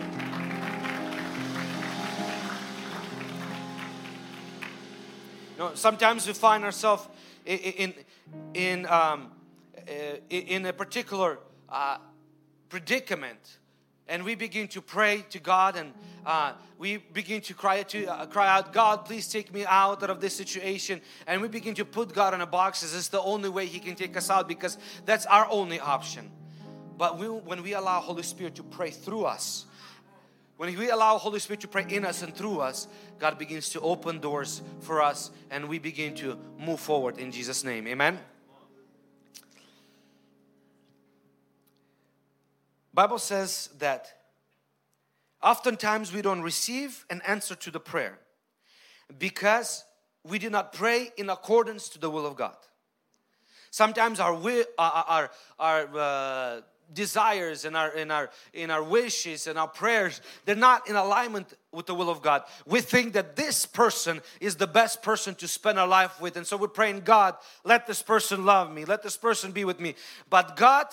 You 5.52 5.58
know, 5.58 5.70
sometimes 5.74 6.26
we 6.26 6.32
find 6.32 6.64
ourselves 6.64 7.06
in 7.46 7.94
in 8.54 8.84
um, 8.86 9.30
in 10.28 10.66
a 10.66 10.72
particular 10.72 11.38
uh, 11.68 11.98
predicament 12.68 13.60
and 14.10 14.24
we 14.24 14.34
begin 14.34 14.66
to 14.68 14.82
pray 14.82 15.24
to 15.30 15.38
God 15.38 15.76
and 15.76 15.94
uh, 16.26 16.52
we 16.78 16.96
begin 16.96 17.40
to 17.42 17.54
cry 17.54 17.82
to 17.84 18.06
uh, 18.06 18.26
cry 18.26 18.48
out, 18.48 18.72
God, 18.72 19.04
please 19.04 19.28
take 19.28 19.54
me 19.54 19.64
out 19.64 20.02
of 20.02 20.20
this 20.20 20.34
situation. 20.34 21.00
And 21.26 21.40
we 21.40 21.48
begin 21.48 21.74
to 21.76 21.84
put 21.84 22.12
God 22.12 22.34
in 22.34 22.40
a 22.40 22.46
box 22.46 22.82
as 22.82 22.94
it's 22.94 23.08
the 23.08 23.20
only 23.22 23.48
way 23.48 23.66
He 23.66 23.78
can 23.78 23.94
take 23.94 24.16
us 24.16 24.28
out 24.28 24.48
because 24.48 24.76
that's 25.06 25.26
our 25.26 25.46
only 25.48 25.78
option. 25.78 26.30
But 26.98 27.18
we, 27.18 27.26
when 27.28 27.62
we 27.62 27.74
allow 27.74 28.00
Holy 28.00 28.24
Spirit 28.24 28.56
to 28.56 28.62
pray 28.62 28.90
through 28.90 29.24
us, 29.24 29.64
when 30.56 30.76
we 30.76 30.90
allow 30.90 31.16
Holy 31.16 31.38
Spirit 31.38 31.60
to 31.60 31.68
pray 31.68 31.86
in 31.88 32.04
us 32.04 32.22
and 32.22 32.34
through 32.34 32.60
us, 32.60 32.88
God 33.18 33.38
begins 33.38 33.70
to 33.70 33.80
open 33.80 34.18
doors 34.18 34.60
for 34.80 35.00
us 35.00 35.30
and 35.50 35.68
we 35.68 35.78
begin 35.78 36.14
to 36.16 36.36
move 36.58 36.80
forward 36.80 37.18
in 37.18 37.30
Jesus' 37.30 37.64
name. 37.64 37.86
Amen. 37.86 38.18
Bible 42.92 43.18
says 43.18 43.70
that 43.78 44.12
oftentimes 45.42 46.12
we 46.12 46.22
don't 46.22 46.42
receive 46.42 47.04
an 47.10 47.22
answer 47.26 47.54
to 47.54 47.70
the 47.70 47.80
prayer 47.80 48.18
because 49.18 49.84
we 50.24 50.38
do 50.38 50.50
not 50.50 50.72
pray 50.72 51.10
in 51.16 51.30
accordance 51.30 51.88
to 51.90 51.98
the 51.98 52.10
will 52.10 52.26
of 52.26 52.36
God. 52.36 52.56
Sometimes 53.70 54.18
our 54.18 54.34
will, 54.34 54.64
our 54.78 55.30
our, 55.58 55.88
uh, 55.96 56.60
desires 56.92 57.64
and 57.64 57.76
our 57.76 57.90
in 57.90 58.10
our 58.10 58.30
in 58.52 58.68
our 58.70 58.82
wishes 58.82 59.46
and 59.46 59.56
our 59.56 59.68
prayers 59.68 60.20
they're 60.44 60.56
not 60.56 60.88
in 60.88 60.96
alignment 60.96 61.54
with 61.70 61.86
the 61.86 61.94
will 61.94 62.10
of 62.10 62.20
God. 62.20 62.42
We 62.66 62.80
think 62.80 63.12
that 63.12 63.36
this 63.36 63.64
person 63.64 64.20
is 64.40 64.56
the 64.56 64.66
best 64.66 65.00
person 65.00 65.36
to 65.36 65.46
spend 65.46 65.78
our 65.78 65.86
life 65.86 66.20
with 66.20 66.36
and 66.36 66.44
so 66.44 66.56
we're 66.56 66.66
praying 66.66 67.02
God 67.04 67.36
let 67.62 67.86
this 67.86 68.02
person 68.02 68.44
love 68.44 68.72
me 68.72 68.84
let 68.84 69.04
this 69.04 69.16
person 69.16 69.52
be 69.52 69.64
with 69.64 69.78
me 69.78 69.94
but 70.28 70.56
God 70.56 70.86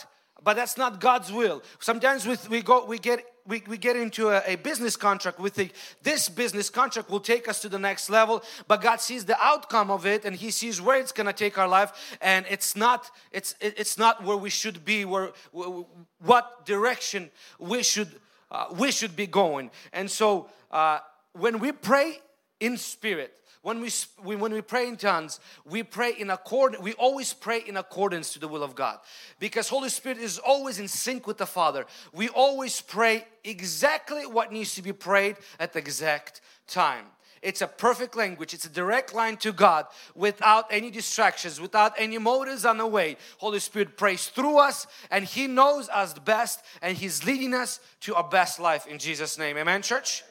but 0.43 0.55
that's 0.55 0.77
not 0.77 0.99
God's 0.99 1.31
will. 1.31 1.63
Sometimes 1.79 2.25
we, 2.25 2.37
we 2.49 2.61
go, 2.61 2.85
we 2.85 2.99
get, 2.99 3.25
we, 3.45 3.63
we 3.67 3.77
get 3.77 3.95
into 3.95 4.29
a, 4.29 4.41
a, 4.45 4.55
business 4.55 4.95
contract. 4.95 5.39
We 5.39 5.49
think 5.49 5.73
this 6.03 6.29
business 6.29 6.69
contract 6.69 7.09
will 7.09 7.19
take 7.19 7.47
us 7.47 7.61
to 7.61 7.69
the 7.69 7.79
next 7.79 8.09
level, 8.09 8.43
but 8.67 8.81
God 8.81 9.01
sees 9.01 9.25
the 9.25 9.37
outcome 9.41 9.89
of 9.89 10.05
it, 10.05 10.25
and 10.25 10.35
He 10.35 10.51
sees 10.51 10.81
where 10.81 10.99
it's 10.99 11.11
gonna 11.11 11.33
take 11.33 11.57
our 11.57 11.67
life, 11.67 12.17
and 12.21 12.45
it's 12.49 12.75
not, 12.75 13.09
it's, 13.31 13.55
it's 13.61 13.97
not 13.97 14.23
where 14.23 14.37
we 14.37 14.49
should 14.49 14.85
be, 14.85 15.05
where, 15.05 15.31
what 15.51 16.65
direction 16.65 17.29
we 17.59 17.83
should, 17.83 18.09
uh, 18.51 18.65
we 18.77 18.91
should 18.91 19.15
be 19.15 19.27
going. 19.27 19.71
And 19.93 20.09
so, 20.09 20.49
uh, 20.71 20.99
when 21.33 21.59
we 21.59 21.71
pray 21.71 22.19
in 22.59 22.77
spirit, 22.77 23.33
when 23.67 23.81
we, 23.81 23.89
when 24.23 24.53
we 24.53 24.61
pray 24.61 24.87
in 24.87 24.95
tongues, 24.95 25.41
we 25.65 25.83
pray 25.83 26.13
in 26.17 26.29
accord, 26.29 26.77
we 26.79 26.93
always 26.93 27.33
pray 27.33 27.59
in 27.67 27.75
accordance 27.75 28.31
to 28.31 28.39
the 28.39 28.47
will 28.47 28.63
of 28.63 28.75
God. 28.75 28.97
Because 29.39 29.67
Holy 29.67 29.89
Spirit 29.89 30.19
is 30.19 30.39
always 30.39 30.79
in 30.79 30.87
sync 30.87 31.27
with 31.27 31.37
the 31.37 31.45
Father. 31.45 31.85
We 32.13 32.29
always 32.29 32.79
pray 32.79 33.27
exactly 33.43 34.25
what 34.25 34.53
needs 34.53 34.73
to 34.75 34.81
be 34.81 34.93
prayed 34.93 35.35
at 35.59 35.73
the 35.73 35.79
exact 35.79 36.39
time. 36.65 37.07
It's 37.41 37.61
a 37.61 37.67
perfect 37.67 38.15
language. 38.15 38.53
It's 38.53 38.63
a 38.63 38.69
direct 38.69 39.13
line 39.13 39.35
to 39.37 39.51
God 39.51 39.87
without 40.15 40.67
any 40.71 40.89
distractions, 40.89 41.59
without 41.59 41.91
any 41.97 42.17
motives 42.17 42.63
on 42.63 42.77
the 42.77 42.87
way. 42.87 43.17
Holy 43.37 43.59
Spirit 43.59 43.97
prays 43.97 44.29
through 44.29 44.59
us 44.59 44.87
and 45.11 45.25
He 45.25 45.45
knows 45.45 45.89
us 45.89 46.13
best 46.13 46.63
and 46.81 46.95
He's 46.95 47.25
leading 47.25 47.53
us 47.53 47.81
to 47.99 48.15
our 48.15 48.29
best 48.29 48.61
life 48.61 48.87
in 48.87 48.97
Jesus' 48.97 49.37
name. 49.37 49.57
Amen, 49.57 49.81
church? 49.81 50.23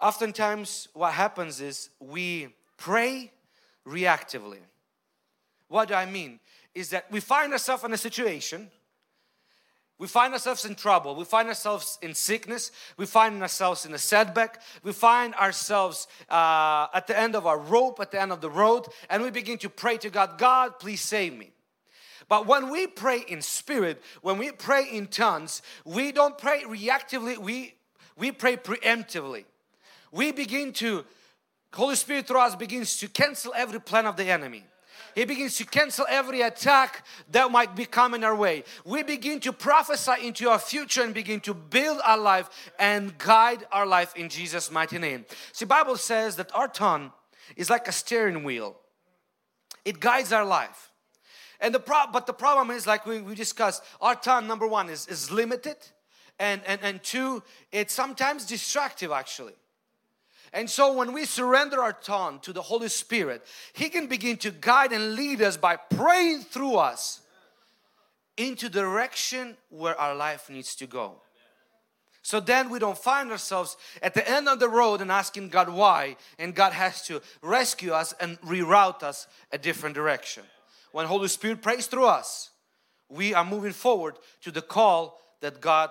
Oftentimes, 0.00 0.88
what 0.92 1.12
happens 1.12 1.60
is 1.60 1.90
we 2.00 2.54
pray 2.76 3.32
reactively. 3.86 4.58
What 5.68 5.88
do 5.88 5.94
I 5.94 6.06
mean? 6.06 6.38
Is 6.74 6.90
that 6.90 7.10
we 7.10 7.20
find 7.20 7.52
ourselves 7.52 7.84
in 7.84 7.92
a 7.92 7.96
situation, 7.96 8.70
we 9.98 10.06
find 10.06 10.34
ourselves 10.34 10.66
in 10.66 10.74
trouble, 10.74 11.14
we 11.14 11.24
find 11.24 11.48
ourselves 11.48 11.98
in 12.02 12.12
sickness, 12.12 12.70
we 12.98 13.06
find 13.06 13.40
ourselves 13.40 13.86
in 13.86 13.94
a 13.94 13.98
setback, 13.98 14.60
we 14.82 14.92
find 14.92 15.34
ourselves 15.36 16.06
uh, 16.28 16.88
at 16.92 17.06
the 17.06 17.18
end 17.18 17.34
of 17.34 17.46
our 17.46 17.58
rope, 17.58 17.98
at 17.98 18.10
the 18.10 18.20
end 18.20 18.30
of 18.30 18.42
the 18.42 18.50
road, 18.50 18.86
and 19.08 19.22
we 19.22 19.30
begin 19.30 19.56
to 19.58 19.70
pray 19.70 19.96
to 19.96 20.10
God, 20.10 20.36
God, 20.36 20.78
please 20.78 21.00
save 21.00 21.34
me. 21.34 21.50
But 22.28 22.46
when 22.46 22.68
we 22.68 22.86
pray 22.86 23.24
in 23.26 23.40
spirit, 23.40 24.02
when 24.20 24.36
we 24.36 24.52
pray 24.52 24.86
in 24.90 25.06
tongues, 25.06 25.62
we 25.86 26.12
don't 26.12 26.36
pray 26.36 26.64
reactively, 26.64 27.38
we, 27.38 27.74
we 28.18 28.32
pray 28.32 28.58
preemptively 28.58 29.46
we 30.12 30.32
begin 30.32 30.72
to, 30.74 31.04
Holy 31.72 31.96
Spirit 31.96 32.26
through 32.26 32.40
us 32.40 32.56
begins 32.56 32.98
to 32.98 33.08
cancel 33.08 33.52
every 33.54 33.80
plan 33.80 34.06
of 34.06 34.16
the 34.16 34.30
enemy. 34.30 34.64
He 35.14 35.24
begins 35.24 35.56
to 35.56 35.64
cancel 35.64 36.04
every 36.10 36.42
attack 36.42 37.06
that 37.30 37.50
might 37.50 37.74
be 37.74 37.86
coming 37.86 38.22
our 38.22 38.36
way. 38.36 38.64
We 38.84 39.02
begin 39.02 39.40
to 39.40 39.52
prophesy 39.52 40.26
into 40.26 40.50
our 40.50 40.58
future 40.58 41.02
and 41.02 41.14
begin 41.14 41.40
to 41.40 41.54
build 41.54 42.00
our 42.04 42.18
life 42.18 42.50
and 42.78 43.16
guide 43.16 43.66
our 43.72 43.86
life 43.86 44.14
in 44.14 44.28
Jesus' 44.28 44.70
mighty 44.70 44.98
name. 44.98 45.24
See, 45.52 45.64
Bible 45.64 45.96
says 45.96 46.36
that 46.36 46.54
our 46.54 46.68
tongue 46.68 47.12
is 47.56 47.70
like 47.70 47.88
a 47.88 47.92
steering 47.92 48.44
wheel. 48.44 48.76
It 49.86 50.00
guides 50.00 50.32
our 50.32 50.44
life. 50.44 50.92
And 51.60 51.74
the 51.74 51.80
pro- 51.80 52.10
but 52.12 52.26
the 52.26 52.34
problem 52.34 52.70
is 52.70 52.86
like 52.86 53.06
we, 53.06 53.22
we 53.22 53.34
discussed, 53.34 53.82
our 54.02 54.16
tongue 54.16 54.46
number 54.46 54.66
one 54.66 54.90
is, 54.90 55.06
is 55.08 55.30
limited 55.30 55.76
and, 56.38 56.60
and, 56.66 56.80
and 56.82 57.02
two, 57.02 57.42
it's 57.72 57.94
sometimes 57.94 58.44
destructive 58.44 59.10
actually. 59.12 59.54
And 60.52 60.68
so 60.70 60.92
when 60.92 61.12
we 61.12 61.24
surrender 61.24 61.82
our 61.82 61.92
tongue 61.92 62.40
to 62.40 62.52
the 62.52 62.62
Holy 62.62 62.88
Spirit, 62.88 63.44
He 63.72 63.88
can 63.88 64.06
begin 64.06 64.36
to 64.38 64.50
guide 64.50 64.92
and 64.92 65.14
lead 65.14 65.42
us 65.42 65.56
by 65.56 65.76
praying 65.76 66.42
through 66.42 66.76
us 66.76 67.20
into 68.36 68.68
the 68.68 68.80
direction 68.80 69.56
where 69.70 69.98
our 69.98 70.14
life 70.14 70.50
needs 70.50 70.76
to 70.76 70.86
go. 70.86 71.16
So 72.22 72.40
then 72.40 72.70
we 72.70 72.80
don't 72.80 72.98
find 72.98 73.30
ourselves 73.30 73.76
at 74.02 74.14
the 74.14 74.28
end 74.28 74.48
of 74.48 74.58
the 74.58 74.68
road 74.68 75.00
and 75.00 75.12
asking 75.12 75.50
God 75.50 75.68
why, 75.68 76.16
and 76.40 76.54
God 76.56 76.72
has 76.72 77.02
to 77.06 77.22
rescue 77.40 77.92
us 77.92 78.14
and 78.20 78.40
reroute 78.40 79.04
us 79.04 79.28
a 79.52 79.58
different 79.58 79.94
direction. 79.94 80.42
When 80.90 81.06
Holy 81.06 81.28
Spirit 81.28 81.62
prays 81.62 81.86
through 81.86 82.06
us, 82.06 82.50
we 83.08 83.32
are 83.32 83.44
moving 83.44 83.72
forward 83.72 84.16
to 84.42 84.50
the 84.50 84.60
call 84.60 85.20
that 85.40 85.60
God 85.60 85.90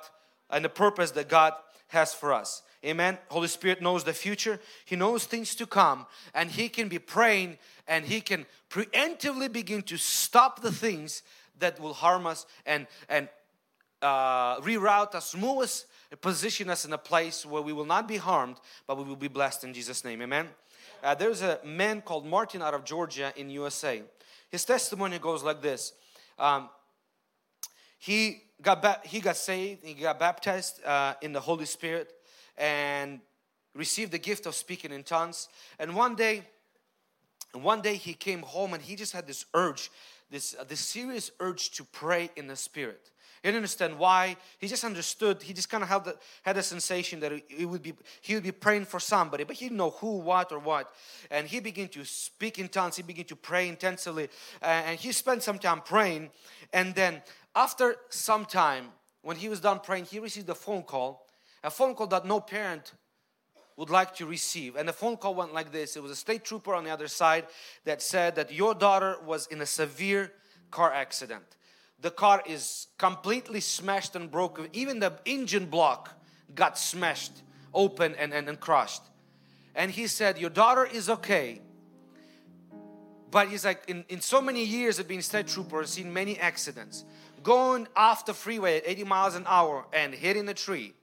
and 0.50 0.66
the 0.66 0.70
purpose 0.70 1.12
that 1.12 1.30
God 1.30 1.54
has 1.88 2.14
for 2.14 2.34
us. 2.34 2.64
Amen. 2.86 3.18
Holy 3.30 3.48
Spirit 3.48 3.82
knows 3.82 4.04
the 4.04 4.14
future. 4.14 4.60
He 4.86 4.96
knows 4.96 5.26
things 5.26 5.56
to 5.56 5.66
come 5.66 6.06
and 6.34 6.52
He 6.52 6.70
can 6.70 6.88
be 6.88 7.00
praying 7.00 7.58
and 7.88 8.06
He 8.06 8.22
can 8.22 8.46
preemptively 8.70 9.52
begin 9.52 9.82
to 9.84 9.98
stop 9.98 10.62
the 10.62 10.72
things 10.72 11.24
that 11.60 11.80
will 11.80 11.94
harm 11.94 12.28
us 12.28 12.46
and, 12.66 12.86
and 13.10 13.28
uh, 14.02 14.60
reroute 14.62 15.16
us, 15.16 15.36
move 15.36 15.64
us, 15.64 15.86
position 16.22 16.70
us 16.70 16.86
in 16.86 16.94
a 16.94 16.98
place 16.98 17.46
where 17.46 17.62
we 17.62 17.74
will 17.74 17.86
not 17.86 18.08
be 18.08 18.18
harmed, 18.18 18.58
but 18.86 18.98
we 18.98 19.04
will 19.04 19.16
be 19.16 19.28
blessed 19.28 19.64
in 19.64 19.74
Jesus' 19.74 20.04
name. 20.06 20.22
Amen. 20.22 20.48
Uh, 21.04 21.16
there's 21.16 21.42
a 21.42 21.60
man 21.64 22.02
called 22.02 22.26
Martin 22.26 22.62
out 22.62 22.74
of 22.74 22.84
Georgia 22.84 23.34
in 23.36 23.50
USA. 23.50 24.04
His 24.50 24.64
testimony 24.64 25.18
goes 25.18 25.44
like 25.44 25.62
this. 25.62 25.94
Um, 26.38 26.70
he 27.98 28.44
got 28.62 29.06
he 29.06 29.20
got 29.20 29.38
saved. 29.38 29.84
He 29.84 29.96
got 29.96 30.20
baptized 30.20 30.84
uh, 30.86 31.16
in 31.22 31.34
the 31.34 31.40
Holy 31.40 31.66
Spirit 31.66 32.12
and 32.58 33.20
received 33.74 34.12
the 34.12 34.18
gift 34.18 34.46
of 34.46 34.56
speaking 34.56 34.92
in 34.92 35.04
tongues. 35.04 35.50
And 35.80 35.96
one 35.96 36.16
day, 36.16 36.44
one 37.54 37.82
day 37.82 37.96
he 37.96 38.14
came 38.14 38.42
home 38.42 38.74
and 38.74 38.82
he 38.82 38.96
just 38.96 39.14
had 39.14 39.28
this 39.28 39.46
urge, 39.54 39.92
this, 40.30 40.56
uh, 40.60 40.64
this 40.64 40.80
serious 40.80 41.32
urge 41.40 41.72
to 41.72 41.84
pray 41.84 42.30
in 42.36 42.48
the 42.48 42.56
spirit. 42.56 43.12
He 43.42 43.50
didn't 43.50 43.58
understand 43.58 44.00
why. 44.00 44.38
He 44.58 44.68
just 44.68 44.84
understood. 44.84 45.44
He 45.44 45.54
just 45.54 45.70
kind 45.70 45.84
of 45.84 45.90
had 45.90 46.04
the, 46.04 46.18
had 46.42 46.58
a 46.58 46.64
sensation 46.64 47.20
that 47.20 47.32
he 47.48 47.64
would 47.64 47.84
be 47.84 47.94
he 48.22 48.34
would 48.34 48.44
be 48.44 48.52
praying 48.52 48.86
for 48.86 49.00
somebody, 49.00 49.44
but 49.44 49.56
he 49.56 49.66
didn't 49.66 49.78
know 49.78 49.92
who, 49.92 50.18
what, 50.18 50.52
or 50.52 50.58
what. 50.58 50.92
And 51.30 51.46
he 51.46 51.60
began 51.60 51.90
to 51.90 52.04
speak 52.06 52.58
in 52.58 52.70
tongues. 52.70 52.96
He 52.96 53.04
began 53.04 53.26
to 53.26 53.36
pray 53.36 53.70
intensely, 53.70 54.30
uh, 54.64 54.66
and 54.66 55.00
he 55.00 55.12
spent 55.12 55.44
some 55.44 55.60
time 55.60 55.82
praying. 55.82 56.32
And 56.74 56.96
then 56.96 57.22
after 57.56 57.98
some 58.10 58.46
time, 58.46 58.88
when 59.22 59.38
he 59.38 59.48
was 59.48 59.60
done 59.60 59.80
praying, 59.80 60.06
he 60.06 60.18
received 60.18 60.50
a 60.50 60.56
phone 60.56 60.82
call 60.82 61.25
a 61.66 61.72
phone 61.72 61.96
call 61.96 62.08
that 62.08 62.26
no 62.26 62.40
parent 62.40 62.94
would 63.76 63.90
like 63.90 64.16
to 64.16 64.26
receive. 64.26 64.76
And 64.76 64.88
the 64.88 64.94
phone 64.94 65.18
call 65.18 65.36
went 65.36 65.54
like 65.54 65.72
this 65.72 65.96
it 65.96 66.04
was 66.04 66.12
a 66.12 66.16
state 66.16 66.44
trooper 66.46 66.74
on 66.74 66.84
the 66.84 66.92
other 66.92 67.08
side 67.08 67.46
that 67.84 68.02
said 68.02 68.36
that 68.36 68.54
your 68.54 68.74
daughter 68.74 69.18
was 69.26 69.48
in 69.48 69.62
a 69.62 69.66
severe 69.66 70.32
car 70.72 70.94
accident. 70.94 71.44
The 72.00 72.12
car 72.12 72.44
is 72.46 72.88
completely 72.98 73.62
smashed 73.62 74.16
and 74.16 74.30
broken, 74.30 74.70
even 74.74 75.00
the 75.00 75.14
engine 75.26 75.66
block 75.66 76.12
got 76.54 76.78
smashed 76.78 77.42
open 77.74 78.16
and, 78.16 78.34
and, 78.34 78.48
and 78.48 78.60
crushed. 78.60 79.02
And 79.74 79.92
he 79.92 80.08
said, 80.08 80.38
Your 80.38 80.50
daughter 80.50 80.86
is 80.86 81.10
okay. 81.10 81.62
But 83.32 83.50
he's 83.50 83.66
like, 83.66 83.84
in, 83.88 84.06
in 84.08 84.22
so 84.22 84.40
many 84.40 84.64
years 84.64 84.98
of 85.00 85.10
being 85.10 85.22
state 85.22 85.48
trooper, 85.48 85.82
I've 85.82 85.90
seen 85.90 86.14
many 86.14 86.40
accidents. 86.40 87.04
Going 87.44 87.88
off 87.96 88.26
the 88.26 88.34
freeway 88.34 88.78
at 88.78 88.84
80 88.88 89.04
miles 89.04 89.36
an 89.36 89.44
hour 89.46 89.86
and 89.92 90.14
hitting 90.14 90.48
a 90.48 90.54
tree 90.54 90.94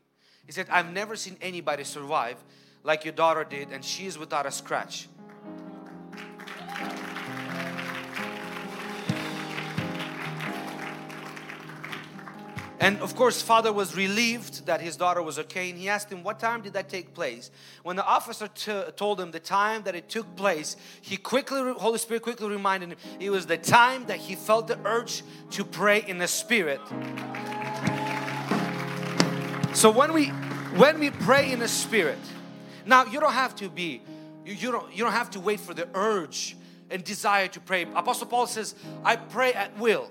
he 0.46 0.52
said, 0.52 0.66
I've 0.70 0.92
never 0.92 1.16
seen 1.16 1.36
anybody 1.40 1.84
survive 1.84 2.36
like 2.82 3.04
your 3.04 3.12
daughter 3.12 3.44
did, 3.44 3.70
and 3.70 3.84
she 3.84 4.06
is 4.06 4.18
without 4.18 4.46
a 4.46 4.50
scratch. 4.50 5.08
And 12.82 12.98
of 12.98 13.14
course, 13.14 13.40
father 13.40 13.72
was 13.72 13.96
relieved 13.96 14.66
that 14.66 14.80
his 14.80 14.96
daughter 14.96 15.22
was 15.22 15.38
okay. 15.38 15.70
And 15.70 15.78
he 15.78 15.88
asked 15.88 16.10
him, 16.10 16.24
What 16.24 16.40
time 16.40 16.62
did 16.62 16.72
that 16.72 16.88
take 16.88 17.14
place? 17.14 17.52
When 17.84 17.94
the 17.94 18.04
officer 18.04 18.48
t- 18.48 18.90
told 18.96 19.20
him 19.20 19.30
the 19.30 19.38
time 19.38 19.84
that 19.84 19.94
it 19.94 20.08
took 20.08 20.34
place, 20.34 20.74
he 21.00 21.16
quickly, 21.16 21.72
Holy 21.76 21.98
Spirit 21.98 22.24
quickly 22.24 22.48
reminded 22.48 22.88
him 22.88 22.98
it 23.20 23.30
was 23.30 23.46
the 23.46 23.56
time 23.56 24.06
that 24.06 24.18
he 24.18 24.34
felt 24.34 24.66
the 24.66 24.80
urge 24.84 25.22
to 25.50 25.64
pray 25.64 26.02
in 26.04 26.18
the 26.18 26.26
Spirit. 26.26 26.80
So 29.74 29.90
when 29.90 30.12
we 30.12 30.26
when 30.76 31.00
we 31.00 31.10
pray 31.10 31.50
in 31.50 31.58
the 31.58 31.68
Spirit, 31.68 32.18
now 32.84 33.04
you 33.06 33.20
don't 33.20 33.32
have 33.32 33.56
to 33.56 33.68
be, 33.68 34.02
you, 34.44 34.54
you 34.54 34.70
don't 34.70 34.92
you 34.92 35.02
don't 35.02 35.12
have 35.12 35.30
to 35.30 35.40
wait 35.40 35.60
for 35.60 35.72
the 35.74 35.88
urge 35.94 36.56
and 36.90 37.02
desire 37.02 37.48
to 37.48 37.60
pray. 37.60 37.86
Apostle 37.94 38.26
Paul 38.26 38.46
says, 38.46 38.74
I 39.04 39.16
pray 39.16 39.54
at 39.54 39.76
will. 39.78 40.10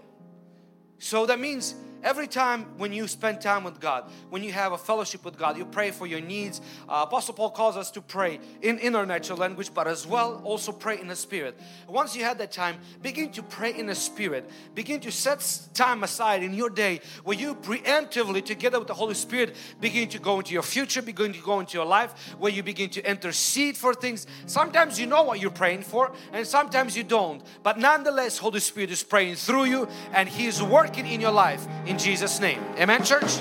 So 0.97 1.25
that 1.27 1.39
means 1.39 1.75
Every 2.03 2.25
time 2.27 2.65
when 2.77 2.91
you 2.91 3.07
spend 3.07 3.41
time 3.41 3.63
with 3.63 3.79
God, 3.79 4.05
when 4.29 4.43
you 4.43 4.51
have 4.51 4.71
a 4.71 4.77
fellowship 4.77 5.23
with 5.23 5.37
God, 5.37 5.55
you 5.57 5.65
pray 5.65 5.91
for 5.91 6.07
your 6.07 6.19
needs. 6.19 6.59
Uh, 6.89 7.05
Apostle 7.07 7.35
Paul 7.35 7.51
calls 7.51 7.77
us 7.77 7.91
to 7.91 8.01
pray 8.01 8.39
in, 8.61 8.79
in 8.79 8.95
our 8.95 9.05
natural 9.05 9.37
language, 9.37 9.71
but 9.73 9.87
as 9.87 10.07
well 10.07 10.41
also 10.43 10.71
pray 10.71 10.99
in 10.99 11.07
the 11.07 11.15
Spirit. 11.15 11.59
Once 11.87 12.15
you 12.15 12.23
have 12.23 12.39
that 12.39 12.51
time, 12.51 12.77
begin 13.03 13.31
to 13.33 13.43
pray 13.43 13.77
in 13.77 13.85
the 13.85 13.93
Spirit. 13.93 14.49
Begin 14.73 14.99
to 15.01 15.11
set 15.11 15.67
time 15.75 16.03
aside 16.03 16.41
in 16.41 16.55
your 16.55 16.71
day 16.71 17.01
where 17.23 17.37
you 17.37 17.53
preemptively, 17.53 18.43
together 18.43 18.79
with 18.79 18.87
the 18.87 18.93
Holy 18.95 19.13
Spirit, 19.13 19.55
begin 19.79 20.09
to 20.09 20.17
go 20.17 20.39
into 20.39 20.53
your 20.53 20.63
future, 20.63 21.03
begin 21.03 21.33
to 21.33 21.41
go 21.41 21.59
into 21.59 21.77
your 21.77 21.85
life, 21.85 22.33
where 22.39 22.51
you 22.51 22.63
begin 22.63 22.89
to 22.89 23.09
intercede 23.09 23.77
for 23.77 23.93
things. 23.93 24.25
Sometimes 24.47 24.99
you 24.99 25.05
know 25.05 25.21
what 25.21 25.39
you're 25.39 25.51
praying 25.51 25.83
for, 25.83 26.11
and 26.33 26.47
sometimes 26.47 26.97
you 26.97 27.03
don't. 27.03 27.43
But 27.61 27.77
nonetheless, 27.77 28.39
Holy 28.39 28.59
Spirit 28.59 28.89
is 28.89 29.03
praying 29.03 29.35
through 29.35 29.65
you, 29.65 29.87
and 30.13 30.27
He 30.27 30.47
is 30.47 30.63
working 30.63 31.05
in 31.05 31.21
your 31.21 31.31
life 31.31 31.67
Jesus' 31.97 32.39
name. 32.39 32.63
Amen, 32.77 33.03
church? 33.03 33.39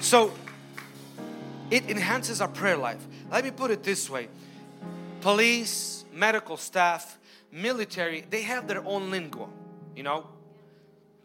So, 0.00 0.32
it 1.70 1.90
enhances 1.90 2.40
our 2.40 2.48
prayer 2.48 2.76
life. 2.76 3.06
Let 3.30 3.44
me 3.44 3.50
put 3.50 3.70
it 3.70 3.82
this 3.82 4.08
way 4.08 4.28
police, 5.20 6.04
medical 6.12 6.56
staff, 6.56 7.18
military, 7.52 8.24
they 8.30 8.42
have 8.42 8.66
their 8.68 8.84
own 8.86 9.10
lingo, 9.10 9.50
you 9.96 10.02
know? 10.02 10.26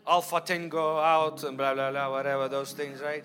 Alpha 0.05 0.41
Tango 0.41 0.98
out 0.98 1.43
and 1.43 1.58
blah 1.58 1.74
blah 1.74 1.91
blah, 1.91 2.12
whatever 2.12 2.50
those 2.50 2.74
things, 2.74 3.00
right? 3.00 3.24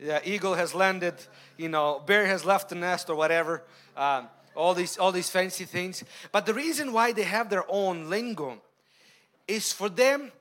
Yeah, 0.00 0.20
eagle 0.24 0.54
has 0.54 0.74
landed, 0.74 1.14
you 1.56 1.68
know, 1.68 2.02
bear 2.06 2.26
has 2.26 2.44
left 2.44 2.70
the 2.70 2.74
nest 2.74 3.10
or 3.10 3.14
whatever. 3.14 3.62
Um, 3.96 4.28
all 4.54 4.74
these 4.74 4.96
all 4.96 5.12
these 5.12 5.28
fancy 5.28 5.64
things. 5.64 6.02
But 6.30 6.46
the 6.46 6.54
reason 6.54 6.92
why 6.92 7.12
they 7.12 7.24
have 7.24 7.50
their 7.50 7.64
own 7.68 8.08
lingo 8.08 8.62
is 9.48 9.72
for 9.72 9.88
them 9.88 10.32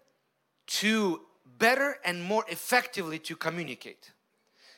to 0.67 1.21
better 1.57 1.97
and 2.03 2.23
more 2.23 2.45
effectively 2.49 3.19
to 3.19 3.35
communicate. 3.35 4.11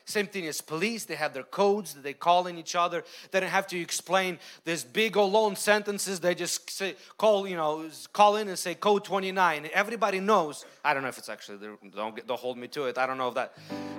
Same 0.06 0.26
thing 0.26 0.46
as 0.46 0.60
police, 0.60 1.06
they 1.06 1.14
have 1.14 1.32
their 1.32 1.44
codes 1.44 1.94
that 1.94 2.02
they 2.02 2.12
call 2.12 2.46
in 2.46 2.58
each 2.58 2.76
other. 2.76 3.04
They 3.30 3.40
don't 3.40 3.48
have 3.48 3.66
to 3.68 3.80
explain 3.80 4.38
this 4.64 4.84
big 4.84 5.16
old 5.16 5.32
long 5.32 5.56
sentences. 5.56 6.20
They 6.20 6.34
just 6.34 6.68
say, 6.68 6.94
call, 7.16 7.48
you 7.48 7.56
know, 7.56 7.88
call 8.12 8.36
in 8.36 8.48
and 8.48 8.58
say 8.58 8.74
code 8.74 9.04
29. 9.04 9.70
Everybody 9.72 10.20
knows. 10.20 10.66
I 10.84 10.92
don't 10.92 11.02
know 11.02 11.08
if 11.08 11.16
it's 11.16 11.30
actually, 11.30 11.58
don't, 11.96 12.14
get, 12.14 12.26
don't 12.26 12.38
hold 12.38 12.58
me 12.58 12.68
to 12.68 12.84
it. 12.84 12.98
I 12.98 13.06
don't 13.06 13.16
know 13.16 13.28
if 13.28 13.34
that, 13.34 13.54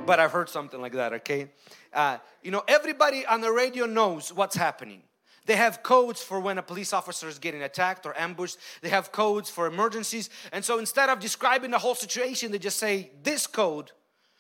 but 0.06 0.20
I've 0.20 0.32
heard 0.32 0.48
something 0.48 0.80
like 0.80 0.94
that, 0.94 1.12
okay? 1.14 1.48
Uh, 1.92 2.18
you 2.44 2.52
know, 2.52 2.64
everybody 2.68 3.26
on 3.26 3.42
the 3.42 3.52
radio 3.52 3.88
knows 3.88 4.32
what's 4.32 4.56
happening. 4.56 5.02
They 5.46 5.56
have 5.56 5.84
codes 5.84 6.22
for 6.22 6.40
when 6.40 6.58
a 6.58 6.64
police 6.64 6.92
officer 6.92 7.28
is 7.28 7.40
getting 7.40 7.62
attacked 7.62 8.06
or 8.06 8.18
ambushed. 8.20 8.58
They 8.82 8.90
have 8.90 9.12
codes 9.12 9.50
for 9.50 9.68
emergencies. 9.68 10.30
And 10.52 10.66
so 10.66 10.80
instead 10.80 11.10
of 11.10 11.20
describing 11.20 11.72
the 11.72 11.78
whole 11.78 11.96
situation, 11.96 12.52
they 12.52 12.60
just 12.60 12.78
say 12.78 13.12
this 13.22 13.46
code, 13.46 13.92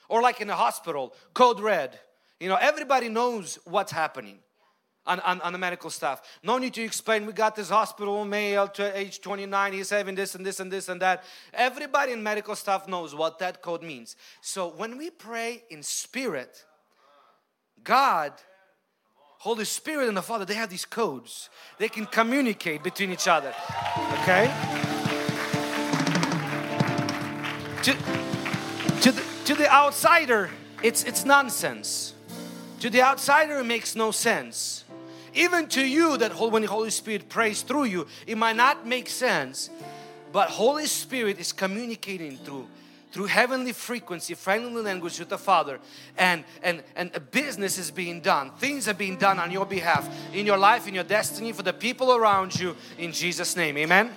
or 0.10 0.22
like 0.22 0.42
in 0.42 0.50
a 0.50 0.56
hospital, 0.56 1.14
code 1.34 1.60
red. 1.60 2.00
You 2.40 2.50
know, 2.50 2.58
everybody 2.60 3.10
knows 3.10 3.60
what's 3.66 3.92
happening. 3.92 4.40
On, 5.08 5.20
on, 5.20 5.40
on, 5.42 5.54
the 5.54 5.60
medical 5.60 5.92
staff. 5.92 6.20
No 6.42 6.58
need 6.58 6.74
to 6.74 6.82
explain, 6.82 7.28
we 7.28 7.34
got 7.34 7.56
this 7.56 7.70
hospital 7.70 8.26
male 8.26 8.68
to 8.70 8.98
age 8.98 9.22
29, 9.22 9.74
he's 9.74 9.92
having 9.92 10.16
this 10.16 10.34
and 10.34 10.44
this 10.44 10.60
and 10.60 10.72
this 10.72 10.90
and 10.90 11.00
that. 11.00 11.24
Everybody 11.54 12.14
in 12.14 12.24
medical 12.24 12.56
staff 12.56 12.88
knows 12.88 13.14
what 13.14 13.38
that 13.38 13.62
code 13.62 13.84
means. 13.84 14.16
So 14.42 14.68
when 14.68 14.98
we 14.98 15.12
pray 15.12 15.62
in 15.70 15.84
spirit, 15.84 16.66
God 17.84 18.34
Holy 19.46 19.64
Spirit 19.64 20.08
and 20.08 20.18
the 20.18 20.24
Father, 20.24 20.44
they 20.44 20.56
have 20.56 20.72
these 20.72 20.86
codes. 20.86 21.52
They 21.78 21.88
can 21.88 22.08
communicate 22.08 22.82
between 22.82 23.12
each 23.12 23.28
other. 23.28 23.54
Okay? 24.24 24.52
To, 27.84 27.94
to, 29.02 29.12
the, 29.12 29.24
to 29.46 29.54
the 29.54 29.72
outsider, 29.72 30.50
it's, 30.82 31.04
it's 31.04 31.26
nonsense. 31.26 32.16
To 32.80 32.90
the 32.90 33.04
outsider, 33.04 33.60
it 33.60 33.66
makes 33.66 33.96
no 33.96 34.10
sense. 34.10 34.84
Even 35.36 35.68
to 35.68 35.86
you, 35.86 36.18
that 36.18 36.34
when 36.34 36.64
the 36.64 36.68
Holy 36.68 36.90
Spirit 36.90 37.30
prays 37.30 37.62
through 37.62 37.84
you, 37.84 38.08
it 38.26 38.40
might 38.40 38.56
not 38.56 38.88
make 38.88 39.08
sense, 39.08 39.70
but 40.34 40.50
Holy 40.50 40.88
Spirit 40.88 41.38
is 41.38 41.54
communicating 41.54 42.38
through 42.38 42.68
through 43.16 43.28
heavenly 43.28 43.72
frequency, 43.72 44.34
friendly 44.34 44.82
language 44.82 45.20
with 45.20 45.30
the 45.30 45.38
Father, 45.38 45.80
and, 46.18 46.44
and, 46.62 46.84
and 46.98 47.18
business 47.32 47.78
is 47.78 47.90
being 47.90 48.20
done. 48.20 48.52
Things 48.58 48.90
are 48.90 48.94
being 48.94 49.16
done 49.16 49.40
on 49.40 49.52
your 49.52 49.66
behalf, 49.66 50.06
in 50.34 50.46
your 50.46 50.58
life, 50.58 50.86
in 50.86 50.94
your 50.94 51.06
destiny, 51.06 51.54
for 51.54 51.64
the 51.64 51.72
people 51.72 52.14
around 52.14 52.60
you, 52.60 52.76
in 52.98 53.14
Jesus' 53.14 53.56
name. 53.56 53.78
Amen. 53.78 54.12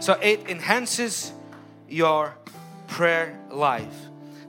So 0.00 0.14
it 0.14 0.50
enhances 0.50 1.30
your 1.88 2.36
prayer 2.88 3.38
life. 3.48 3.94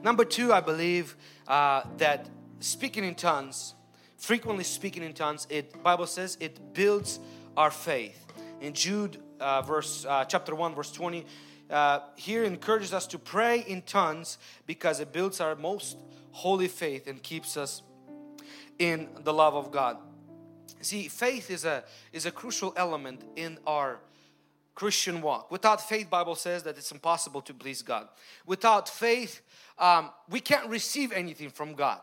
Number 0.02 0.24
two, 0.24 0.52
I 0.52 0.60
believe 0.60 1.14
uh, 1.46 1.82
that 1.98 2.28
speaking 2.58 3.04
in 3.04 3.14
tongues, 3.14 3.74
frequently 4.16 4.64
speaking 4.64 5.04
in 5.04 5.12
tongues, 5.12 5.46
it 5.50 5.84
Bible 5.84 6.08
says 6.08 6.36
it 6.40 6.74
builds 6.74 7.20
our 7.56 7.70
faith. 7.70 8.26
In 8.60 8.72
Jude, 8.72 9.18
uh, 9.38 9.62
verse 9.62 10.04
uh, 10.04 10.24
chapter 10.24 10.56
one, 10.56 10.74
verse 10.74 10.90
twenty, 10.90 11.24
uh, 11.70 12.00
here 12.16 12.44
encourages 12.44 12.94
us 12.94 13.06
to 13.08 13.18
pray 13.18 13.60
in 13.60 13.82
tongues 13.82 14.38
because 14.66 15.00
it 15.00 15.12
builds 15.12 15.40
our 15.40 15.54
most 15.54 15.98
holy 16.32 16.68
faith 16.68 17.06
and 17.06 17.22
keeps 17.22 17.56
us 17.56 17.82
in 18.78 19.08
the 19.24 19.32
love 19.32 19.54
of 19.54 19.70
God. 19.70 19.98
See, 20.80 21.08
faith 21.08 21.50
is 21.50 21.64
a 21.64 21.84
is 22.12 22.26
a 22.26 22.30
crucial 22.30 22.72
element 22.76 23.24
in 23.36 23.58
our 23.66 23.98
Christian 24.74 25.20
walk. 25.20 25.50
Without 25.50 25.80
faith, 25.80 26.08
Bible 26.08 26.36
says 26.36 26.62
that 26.62 26.78
it's 26.78 26.92
impossible 26.92 27.40
to 27.42 27.52
please 27.52 27.82
God. 27.82 28.08
Without 28.46 28.88
faith, 28.88 29.42
um, 29.76 30.10
we 30.30 30.38
can't 30.38 30.68
receive 30.68 31.10
anything 31.10 31.50
from 31.50 31.74
God. 31.74 32.00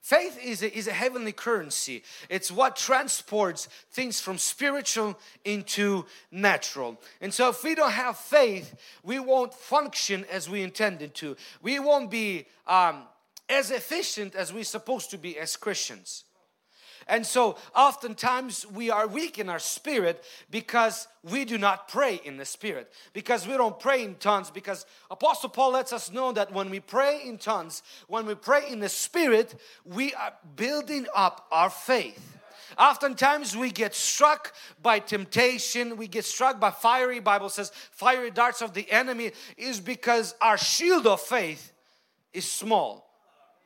Faith 0.00 0.38
is 0.42 0.62
a, 0.62 0.76
is 0.76 0.86
a 0.86 0.92
heavenly 0.92 1.32
currency. 1.32 2.02
It's 2.30 2.50
what 2.50 2.74
transports 2.74 3.68
things 3.90 4.18
from 4.18 4.38
spiritual 4.38 5.18
into 5.44 6.06
natural. 6.30 6.98
And 7.20 7.34
so, 7.34 7.50
if 7.50 7.62
we 7.62 7.74
don't 7.74 7.92
have 7.92 8.16
faith, 8.16 8.74
we 9.02 9.18
won't 9.18 9.52
function 9.52 10.24
as 10.30 10.48
we 10.48 10.62
intended 10.62 11.14
to. 11.16 11.36
We 11.60 11.78
won't 11.78 12.10
be 12.10 12.46
um, 12.66 13.02
as 13.50 13.70
efficient 13.70 14.34
as 14.34 14.54
we're 14.54 14.64
supposed 14.64 15.10
to 15.10 15.18
be 15.18 15.38
as 15.38 15.56
Christians. 15.56 16.24
And 17.10 17.26
so 17.26 17.56
oftentimes 17.74 18.64
we 18.64 18.88
are 18.88 19.08
weak 19.08 19.40
in 19.40 19.48
our 19.48 19.58
spirit 19.58 20.22
because 20.48 21.08
we 21.24 21.44
do 21.44 21.58
not 21.58 21.88
pray 21.88 22.20
in 22.24 22.36
the 22.36 22.44
spirit, 22.44 22.92
because 23.12 23.46
we 23.48 23.54
don't 23.56 23.78
pray 23.78 24.04
in 24.04 24.14
tongues. 24.14 24.48
Because 24.48 24.86
Apostle 25.10 25.48
Paul 25.48 25.72
lets 25.72 25.92
us 25.92 26.12
know 26.12 26.30
that 26.32 26.52
when 26.52 26.70
we 26.70 26.78
pray 26.78 27.22
in 27.26 27.36
tongues, 27.36 27.82
when 28.06 28.26
we 28.26 28.36
pray 28.36 28.70
in 28.70 28.78
the 28.78 28.88
spirit, 28.88 29.56
we 29.84 30.14
are 30.14 30.32
building 30.54 31.06
up 31.14 31.48
our 31.50 31.68
faith. 31.68 32.38
Oftentimes 32.78 33.56
we 33.56 33.72
get 33.72 33.92
struck 33.92 34.54
by 34.80 35.00
temptation, 35.00 35.96
we 35.96 36.06
get 36.06 36.24
struck 36.24 36.60
by 36.60 36.70
fiery, 36.70 37.18
Bible 37.18 37.48
says, 37.48 37.72
fiery 37.90 38.30
darts 38.30 38.62
of 38.62 38.72
the 38.72 38.88
enemy 38.90 39.32
is 39.56 39.80
because 39.80 40.36
our 40.40 40.56
shield 40.56 41.08
of 41.08 41.20
faith 41.20 41.72
is 42.32 42.48
small. 42.48 43.10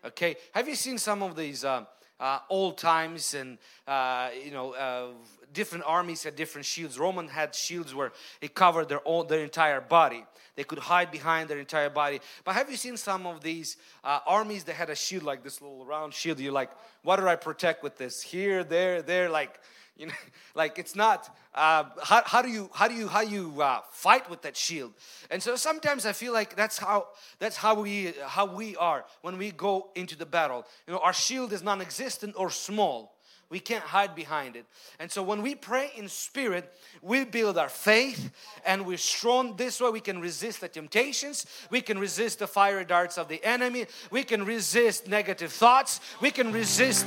Okay, 0.05 0.37
have 0.53 0.69
you 0.69 0.75
seen 0.75 0.99
some 0.99 1.23
of 1.23 1.37
these 1.37 1.65
uh, 1.65 1.85
uh, 2.21 2.39
old 2.49 2.79
times 2.79 3.35
and 3.35 3.59
uh, 3.87 4.31
you 4.45 4.51
know 4.51 4.73
uh, 4.73 5.09
different 5.53 5.85
armies 5.87 6.23
had 6.23 6.37
different 6.37 6.67
shields. 6.67 6.99
Roman 6.99 7.29
had 7.29 7.55
shields 7.55 7.95
where 7.95 8.13
it 8.41 8.55
covered 8.55 8.89
their 8.89 9.01
their 9.29 9.43
entire 9.43 9.81
body. 9.81 10.25
They 10.57 10.65
could 10.65 10.79
hide 10.79 11.11
behind 11.11 11.51
their 11.51 11.59
entire 11.59 11.91
body. 11.91 12.21
But 12.45 12.55
have 12.55 12.71
you 12.71 12.77
seen 12.77 12.97
some 12.97 13.27
of 13.27 13.43
these 13.43 13.77
uh, 14.05 14.21
armies 14.27 14.63
that 14.65 14.75
had 14.75 14.89
a 14.89 14.95
shield 14.95 15.25
like 15.25 15.43
this 15.43 15.61
little 15.61 15.85
round 15.85 16.15
shield? 16.15 16.39
You're 16.39 16.53
like 16.53 16.71
what 17.03 17.17
do 17.17 17.29
i 17.29 17.37
protect 17.37 17.83
with 17.83 17.97
this? 17.99 18.23
Here 18.23 18.65
there 18.65 19.03
there 19.03 19.29
like 19.29 19.61
you 19.97 20.07
know 20.07 20.13
like 20.55 20.79
it's 20.79 20.95
not 20.95 21.35
uh, 21.55 21.85
how, 22.03 22.23
how 22.25 22.43
do 22.43 22.49
you 22.49 22.69
how 22.75 22.89
do 22.89 22.95
you 22.95 23.09
how 23.09 23.21
you 23.21 23.61
uh, 23.61 23.81
fight 23.91 24.29
with 24.29 24.43
that 24.43 24.57
shield? 24.57 24.93
And 25.31 25.43
so 25.43 25.57
sometimes 25.57 26.05
i 26.07 26.13
feel 26.13 26.33
like 26.33 26.57
that's 26.57 26.79
how 26.79 27.09
that's 27.39 27.57
how 27.57 27.81
we 27.81 28.13
how 28.27 28.47
we 28.47 28.77
are 28.77 29.05
when 29.23 29.39
we 29.39 29.51
go 29.51 29.91
into 29.95 30.17
the 30.17 30.27
battle. 30.27 30.67
You 30.87 30.95
know 30.95 31.01
our 31.01 31.13
shield 31.13 31.53
is 31.53 31.63
non-existent 31.63 32.35
or 32.37 32.51
small. 32.51 33.13
We 33.51 33.61
can't 33.61 33.85
hide 33.85 34.17
behind 34.17 34.57
it. 34.57 34.65
And 34.99 35.13
so 35.13 35.23
when 35.23 35.43
we 35.43 35.55
pray 35.55 35.93
in 35.97 36.09
spirit, 36.09 36.73
we 37.03 37.25
build 37.25 37.57
our 37.57 37.69
faith 37.69 38.33
and 38.65 38.85
we're 38.85 38.97
strong. 38.97 39.55
This 39.57 39.81
way 39.81 39.91
we 39.91 40.01
can 40.01 40.21
resist 40.21 40.63
the 40.63 40.69
temptations, 40.69 41.47
we 41.71 41.81
can 41.81 41.99
resist 41.99 42.41
the 42.41 42.49
fiery 42.49 42.85
darts 42.85 43.17
of 43.17 43.29
the 43.29 43.45
enemy, 43.45 43.87
we 44.11 44.25
can 44.25 44.45
resist 44.45 45.07
negative 45.07 45.53
thoughts, 45.53 46.01
we 46.21 46.33
can 46.33 46.53
resist 46.53 47.07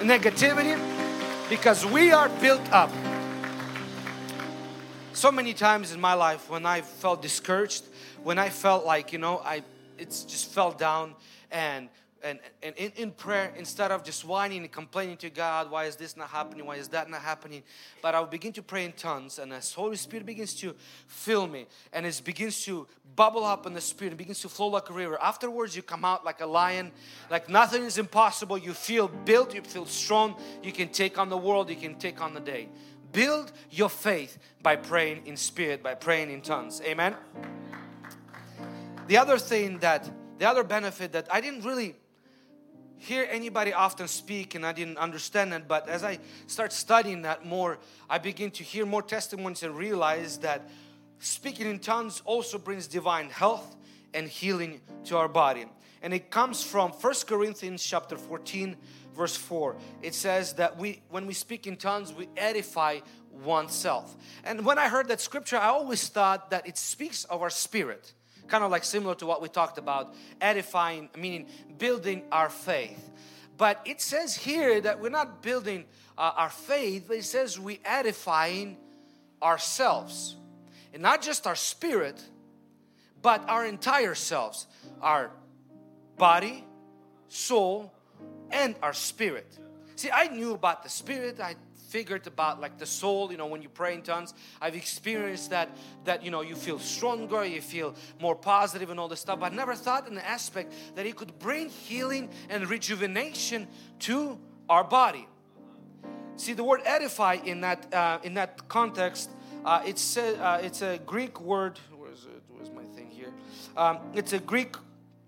negativity 0.00 1.03
because 1.48 1.84
we 1.84 2.12
are 2.12 2.28
built 2.40 2.72
up. 2.72 2.90
So 5.12 5.30
many 5.30 5.54
times 5.54 5.92
in 5.92 6.00
my 6.00 6.14
life 6.14 6.50
when 6.50 6.66
I 6.66 6.80
felt 6.80 7.22
discouraged, 7.22 7.84
when 8.22 8.38
I 8.38 8.48
felt 8.48 8.84
like, 8.84 9.12
you 9.12 9.18
know, 9.18 9.40
I 9.44 9.62
it's 9.98 10.24
just 10.24 10.50
fell 10.50 10.72
down 10.72 11.14
and 11.50 11.88
and, 12.24 12.38
and 12.62 12.74
in, 12.76 12.90
in 12.96 13.10
prayer, 13.10 13.52
instead 13.56 13.92
of 13.92 14.02
just 14.02 14.24
whining 14.24 14.62
and 14.62 14.72
complaining 14.72 15.18
to 15.18 15.28
God, 15.28 15.70
why 15.70 15.84
is 15.84 15.94
this 15.94 16.16
not 16.16 16.30
happening? 16.30 16.64
Why 16.64 16.76
is 16.76 16.88
that 16.88 17.10
not 17.10 17.20
happening? 17.20 17.62
But 18.00 18.14
I 18.14 18.20
will 18.20 18.26
begin 18.26 18.52
to 18.54 18.62
pray 18.62 18.86
in 18.86 18.92
tongues, 18.92 19.38
and 19.38 19.52
as 19.52 19.74
Holy 19.74 19.96
Spirit 19.96 20.24
begins 20.24 20.54
to 20.54 20.74
fill 21.06 21.46
me, 21.46 21.66
and 21.92 22.06
it 22.06 22.20
begins 22.24 22.64
to 22.64 22.86
bubble 23.14 23.44
up 23.44 23.66
in 23.66 23.74
the 23.74 23.80
Spirit, 23.80 24.14
it 24.14 24.16
begins 24.16 24.40
to 24.40 24.48
flow 24.48 24.68
like 24.68 24.88
a 24.88 24.94
river. 24.94 25.20
Afterwards, 25.20 25.76
you 25.76 25.82
come 25.82 26.04
out 26.04 26.24
like 26.24 26.40
a 26.40 26.46
lion, 26.46 26.92
like 27.30 27.48
nothing 27.50 27.84
is 27.84 27.98
impossible. 27.98 28.56
You 28.56 28.72
feel 28.72 29.08
built, 29.08 29.54
you 29.54 29.60
feel 29.60 29.86
strong. 29.86 30.36
You 30.62 30.72
can 30.72 30.88
take 30.88 31.18
on 31.18 31.28
the 31.28 31.36
world, 31.38 31.68
you 31.68 31.76
can 31.76 31.96
take 31.96 32.22
on 32.22 32.32
the 32.32 32.40
day. 32.40 32.68
Build 33.12 33.52
your 33.70 33.90
faith 33.90 34.38
by 34.62 34.76
praying 34.76 35.26
in 35.26 35.36
spirit, 35.36 35.82
by 35.82 35.94
praying 35.94 36.30
in 36.30 36.40
tongues. 36.40 36.80
Amen. 36.80 37.14
The 39.08 39.18
other 39.18 39.38
thing 39.38 39.78
that, 39.80 40.10
the 40.38 40.48
other 40.48 40.64
benefit 40.64 41.12
that 41.12 41.28
I 41.30 41.42
didn't 41.42 41.64
really 41.64 41.94
hear 42.98 43.26
anybody 43.30 43.72
often 43.72 44.08
speak 44.08 44.54
and 44.54 44.64
I 44.64 44.72
didn't 44.72 44.98
understand 44.98 45.52
it, 45.52 45.68
but 45.68 45.88
as 45.88 46.04
I 46.04 46.18
start 46.46 46.72
studying 46.72 47.22
that 47.22 47.44
more, 47.44 47.78
I 48.08 48.18
begin 48.18 48.50
to 48.52 48.64
hear 48.64 48.86
more 48.86 49.02
testimonies 49.02 49.62
and 49.62 49.76
realize 49.76 50.38
that 50.38 50.68
speaking 51.18 51.66
in 51.68 51.78
tongues 51.78 52.22
also 52.24 52.58
brings 52.58 52.86
divine 52.86 53.30
health 53.30 53.76
and 54.12 54.28
healing 54.28 54.80
to 55.04 55.16
our 55.16 55.28
body. 55.28 55.66
And 56.02 56.12
it 56.12 56.30
comes 56.30 56.62
from 56.62 56.92
First 56.92 57.26
Corinthians 57.26 57.82
chapter 57.82 58.16
14 58.16 58.76
verse 59.14 59.36
4. 59.36 59.76
It 60.02 60.14
says 60.14 60.54
that 60.54 60.76
we 60.76 61.02
when 61.08 61.26
we 61.26 61.34
speak 61.34 61.66
in 61.66 61.76
tongues 61.76 62.12
we 62.12 62.28
edify 62.36 63.00
oneself. 63.30 64.14
And 64.44 64.64
when 64.64 64.78
I 64.78 64.88
heard 64.88 65.08
that 65.08 65.20
scripture 65.20 65.56
I 65.56 65.68
always 65.68 66.08
thought 66.08 66.50
that 66.50 66.66
it 66.66 66.76
speaks 66.76 67.24
of 67.24 67.42
our 67.42 67.50
spirit 67.50 68.12
kind 68.48 68.64
of 68.64 68.70
like 68.70 68.84
similar 68.84 69.14
to 69.16 69.26
what 69.26 69.42
we 69.42 69.48
talked 69.48 69.78
about 69.78 70.14
edifying 70.40 71.08
meaning 71.16 71.46
building 71.78 72.22
our 72.30 72.48
faith. 72.48 73.10
But 73.56 73.80
it 73.84 74.00
says 74.00 74.34
here 74.34 74.80
that 74.80 75.00
we're 75.00 75.10
not 75.10 75.42
building 75.42 75.84
uh, 76.18 76.32
our 76.36 76.50
faith 76.50 77.04
but 77.08 77.18
it 77.18 77.24
says 77.24 77.58
we 77.58 77.80
edifying 77.84 78.76
ourselves. 79.42 80.36
And 80.92 81.02
not 81.02 81.22
just 81.22 81.46
our 81.46 81.56
spirit 81.56 82.22
but 83.22 83.48
our 83.48 83.64
entire 83.64 84.14
selves 84.14 84.66
our 85.00 85.30
body 86.16 86.64
soul 87.28 87.92
and 88.50 88.74
our 88.82 88.92
spirit. 88.92 89.58
See 89.96 90.10
i 90.10 90.28
knew 90.28 90.52
about 90.52 90.82
the 90.82 90.90
spirit. 90.90 91.40
I 91.40 91.56
figured 91.94 92.26
about 92.26 92.60
like 92.60 92.76
the 92.76 92.86
soul 92.86 93.30
you 93.30 93.38
know 93.38 93.46
when 93.46 93.62
you 93.62 93.68
pray 93.68 93.94
in 93.94 94.02
tongues. 94.02 94.34
I've 94.60 94.74
experienced 94.74 95.50
that 95.50 95.68
that 96.04 96.24
you 96.24 96.30
know 96.32 96.40
you 96.40 96.56
feel 96.56 96.80
stronger 96.80 97.44
you 97.44 97.60
feel 97.60 97.94
more 98.20 98.34
positive 98.34 98.90
and 98.90 98.98
all 98.98 99.06
this 99.06 99.20
stuff. 99.20 99.38
But 99.38 99.52
I 99.52 99.54
never 99.54 99.76
thought 99.76 100.08
in 100.08 100.16
the 100.16 100.26
aspect 100.26 100.72
that 100.96 101.06
it 101.06 101.14
could 101.14 101.38
bring 101.38 101.68
healing 101.68 102.30
and 102.50 102.68
rejuvenation 102.68 103.68
to 104.00 104.40
our 104.68 104.82
body. 104.82 105.28
See 106.34 106.52
the 106.52 106.64
word 106.64 106.80
edify 106.84 107.34
in 107.44 107.60
that 107.60 107.94
uh, 107.94 108.18
in 108.24 108.34
that 108.34 108.68
context 108.68 109.30
uh, 109.64 109.82
it's 109.86 110.16
a, 110.16 110.28
uh, 110.44 110.66
it's 110.66 110.82
a 110.82 110.98
greek 111.06 111.40
word. 111.40 111.78
Where's 111.96 112.24
it? 112.24 112.42
Where's 112.48 112.72
my 112.72 112.84
thing 112.96 113.08
here? 113.08 113.32
Um, 113.76 113.98
it's 114.14 114.32
a 114.32 114.40
greek 114.40 114.74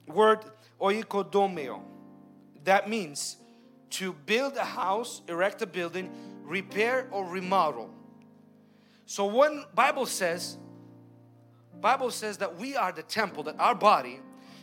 word 0.09 0.41
oikodomeo. 0.81 1.81
That 2.65 2.91
means 2.91 3.37
to 3.91 4.13
build 4.13 4.57
a 4.57 4.65
house 4.65 5.23
erect 5.29 5.63
a 5.63 5.67
building 5.67 6.11
repair 6.47 7.09
or 7.11 7.27
remodel. 7.27 7.91
So 9.05 9.27
when 9.27 9.65
Bible 9.75 10.07
says, 10.07 10.57
Bible 11.81 12.11
says 12.11 12.39
that 12.39 12.57
we 12.57 12.77
are 12.77 12.93
the 12.93 13.03
temple, 13.03 13.45
that 13.45 13.57
our 13.59 13.75
body 13.75 14.21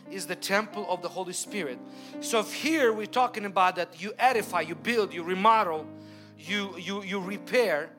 is 0.10 0.26
the 0.26 0.36
temple 0.36 0.86
of 0.90 1.02
the 1.02 1.10
Holy 1.10 1.34
Spirit. 1.34 1.80
So 2.22 2.40
if 2.40 2.54
here 2.54 2.92
we're 2.92 3.06
talking 3.06 3.46
about 3.46 3.76
that 3.78 4.02
you 4.02 4.14
edify, 4.18 4.62
you 4.62 4.76
build, 4.76 5.14
you 5.14 5.24
remodel, 5.24 5.86
you 6.38 6.76
you 6.78 7.04
you 7.04 7.20
repair, 7.20 7.90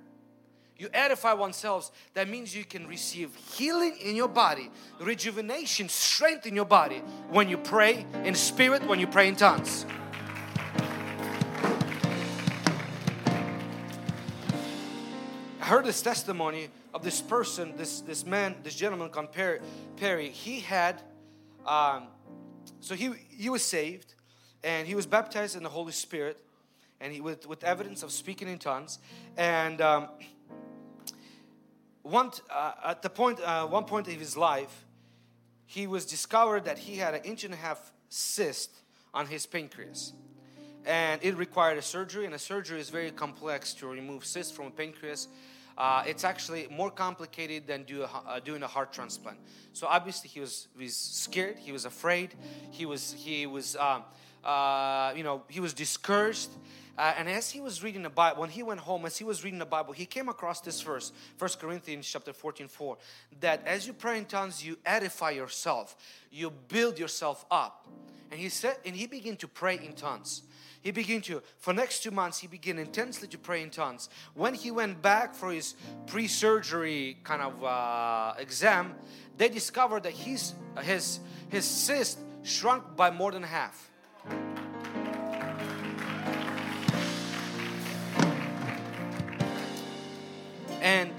you 0.77 0.89
edify 0.93 1.33
oneself, 1.33 1.91
that 2.15 2.29
means 2.29 2.55
you 2.55 2.65
can 2.65 2.87
receive 2.87 3.35
healing 3.35 3.97
in 4.03 4.17
your 4.17 4.29
body, 4.29 4.71
rejuvenation, 5.01 5.89
strength 5.89 6.47
in 6.47 6.55
your 6.55 6.67
body 6.67 6.99
when 7.31 7.49
you 7.49 7.57
pray 7.57 8.05
in 8.25 8.35
spirit, 8.35 8.87
when 8.87 8.99
you 8.99 9.07
pray 9.07 9.29
in 9.29 9.37
tongues. 9.37 9.87
I 15.65 15.69
heard 15.69 15.87
this 15.87 16.03
testimony 16.03 16.69
of 16.93 17.03
this 17.03 17.23
person, 17.23 17.75
this 17.79 18.03
this 18.03 18.27
man, 18.27 18.57
this 18.63 18.75
gentleman 18.75 19.09
called 19.09 19.33
Perry. 19.33 20.29
He 20.29 20.61
had, 20.61 21.01
um, 21.65 22.09
so 22.81 22.95
he 22.95 23.13
he 23.31 23.49
was 23.49 23.65
saved, 23.65 24.13
and 24.63 24.87
he 24.87 24.95
was 24.95 25.07
baptized 25.07 25.57
in 25.57 25.63
the 25.63 25.71
Holy 25.71 25.93
Spirit, 25.93 26.37
and 27.01 27.15
he 27.15 27.23
with 27.23 27.47
with 27.49 27.65
evidence 27.65 28.03
of 28.03 28.13
speaking 28.13 28.47
in 28.47 28.59
tongues, 28.59 28.99
and 29.39 29.81
um, 29.81 30.09
one 32.03 32.31
uh, 32.51 32.73
at 32.85 33.01
the 33.01 33.09
point 33.09 33.41
uh, 33.41 33.67
one 33.67 33.85
point 33.85 34.07
of 34.07 34.21
his 34.21 34.37
life, 34.37 34.85
he 35.65 35.87
was 35.87 36.05
discovered 36.05 36.67
that 36.67 36.77
he 36.77 36.97
had 36.97 37.15
an 37.15 37.23
inch 37.25 37.43
and 37.43 37.55
a 37.55 37.57
half 37.57 37.91
cyst 38.11 38.83
on 39.15 39.29
his 39.29 39.47
pancreas. 39.47 40.13
And 40.87 41.25
it 41.25 41.39
required 41.39 41.79
a 41.79 41.83
surgery 41.83 42.27
and 42.27 42.35
a 42.35 42.39
surgery 42.39 42.79
is 42.79 42.91
very 42.91 43.11
complex 43.11 43.73
to 43.77 43.87
remove 43.87 44.27
cysts 44.27 44.53
from 44.53 44.67
a 44.67 44.71
pancreas 44.71 45.29
uh, 45.77 46.05
it's 46.07 46.25
actually 46.25 46.69
more 46.71 46.91
complicated 46.91 47.67
than 47.67 47.83
do 47.85 48.03
a, 48.03 48.07
uh, 48.07 48.41
doing 48.41 48.63
a 48.63 48.67
heart 48.67 48.93
transplant. 48.93 49.39
So 49.73 49.87
obviously 49.87 50.29
he 50.29 50.41
was, 50.41 50.69
he 50.77 50.85
was 50.85 50.97
scared, 50.97 51.59
he 51.59 51.73
was 51.73 51.85
afraid, 51.85 52.35
he 52.71 52.87
was 52.87 53.13
he 53.19 53.47
was 53.47 53.77
uh, 53.77 54.01
uh, 54.45 55.13
you 55.17 55.25
know 55.25 55.43
he 55.49 55.61
was 55.61 55.73
discouraged. 55.73 56.51
Uh, 56.97 57.13
and 57.19 57.29
as 57.29 57.51
he 57.51 57.61
was 57.61 57.83
reading 57.83 58.03
the 58.03 58.11
Bible, 58.11 58.41
when 58.41 58.51
he 58.51 58.63
went 58.63 58.79
home, 58.79 59.05
as 59.05 59.19
he 59.19 59.25
was 59.25 59.43
reading 59.43 59.59
the 59.59 59.67
Bible, 59.67 59.93
he 59.93 60.07
came 60.07 60.29
across 60.29 60.61
this 60.61 60.81
verse, 60.81 61.11
1 61.39 61.51
Corinthians 61.61 62.09
chapter 62.09 62.33
14, 62.33 62.69
4, 62.69 62.97
that 63.41 63.67
as 63.67 63.85
you 63.85 63.93
pray 63.93 64.17
in 64.17 64.25
tongues, 64.25 64.65
you 64.65 64.79
edify 64.87 65.31
yourself, 65.31 65.97
you 66.31 66.53
build 66.69 66.97
yourself 66.97 67.45
up. 67.51 67.89
And 68.31 68.39
he 68.39 68.49
said, 68.49 68.77
and 68.87 68.95
he 68.95 69.09
began 69.09 69.37
to 69.39 69.49
pray 69.49 69.77
in 69.77 69.95
tongues. 69.95 70.43
He 70.85 70.91
began 70.91 71.23
to, 71.23 71.43
for 71.57 71.73
next 71.73 72.03
two 72.03 72.11
months, 72.11 72.41
he 72.41 72.47
began 72.47 72.79
intensely 72.79 73.27
to 73.29 73.39
pray 73.39 73.63
in 73.63 73.71
tongues. 73.71 74.11
When 74.35 74.53
he 74.53 74.71
went 74.71 75.01
back 75.01 75.35
for 75.35 75.51
his 75.51 75.77
pre-surgery 76.07 77.17
kind 77.25 77.41
of 77.41 77.65
uh, 77.65 78.35
exam, 78.39 78.95
they 79.39 79.49
discovered 79.49 80.03
that 80.03 80.13
his, 80.13 80.53
his, 80.83 81.21
his 81.49 81.65
cyst 81.65 82.19
shrunk 82.43 82.97
by 82.97 83.11
more 83.11 83.33
than 83.33 83.43
half. 83.43 83.91
And, 90.83 91.11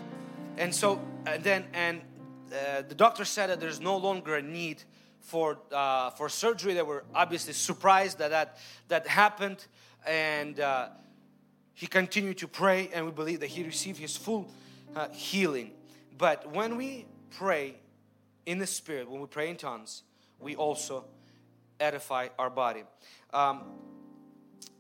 and 0.60 0.76
so, 0.76 1.02
and 1.26 1.44
then, 1.44 1.66
and 1.74 2.02
uh, 2.54 2.84
the 2.88 2.94
doctor 2.94 3.26
said 3.26 3.50
that 3.50 3.60
there's 3.60 3.80
no 3.80 3.98
longer 3.98 4.36
a 4.36 4.44
need 4.44 4.84
for, 5.26 5.58
uh, 5.72 6.12
for 6.12 6.30
surgery. 6.30 6.74
They 6.74 6.82
were 6.82 7.04
obviously 7.14 7.54
surprised 7.54 8.20
that 8.20 8.30
that, 8.30 8.58
that 8.88 9.08
happened. 9.08 9.66
And 10.08 10.60
uh, 10.60 10.90
he 11.74 11.88
continued 11.88 12.38
to 12.40 12.48
pray, 12.48 12.90
and 12.94 13.06
we 13.06 13.12
believe 13.12 13.40
that 13.42 13.48
he 13.48 13.64
received 13.64 14.00
his 14.00 14.16
full 14.16 14.50
uh, 14.96 15.10
healing. 15.10 15.72
But 16.18 16.52
when 16.52 16.78
we 16.78 17.06
pray 17.32 17.76
in 18.46 18.60
the 18.60 18.68
Spirit, 18.68 19.10
when 19.10 19.20
we 19.20 19.28
pray 19.28 19.50
in 19.50 19.58
tongues, 19.58 20.04
we 20.40 20.56
also 20.56 21.06
edify 21.80 22.30
our 22.40 22.50
body. 22.50 22.84
Um, 23.34 23.64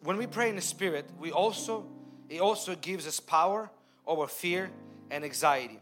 when 0.04 0.18
we 0.18 0.28
pray 0.28 0.50
in 0.50 0.56
the 0.56 0.62
Spirit, 0.62 1.10
we 1.20 1.32
also 1.32 1.88
it 2.30 2.42
also 2.42 2.76
gives 2.76 3.06
us 3.06 3.20
power 3.20 3.70
over 4.08 4.28
fear 4.28 4.72
and 5.12 5.24
anxiety. 5.24 5.80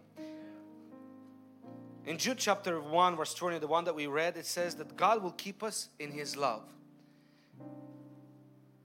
In 2.05 2.17
Jude 2.17 2.37
chapter 2.37 2.81
1, 2.81 3.15
verse 3.15 3.33
20, 3.33 3.59
the 3.59 3.67
one 3.67 3.85
that 3.85 3.95
we 3.95 4.07
read, 4.07 4.35
it 4.35 4.45
says 4.45 4.75
that 4.75 4.97
God 4.97 5.23
will 5.23 5.31
keep 5.31 5.63
us 5.63 5.89
in 5.99 6.11
His 6.11 6.35
love. 6.35 6.63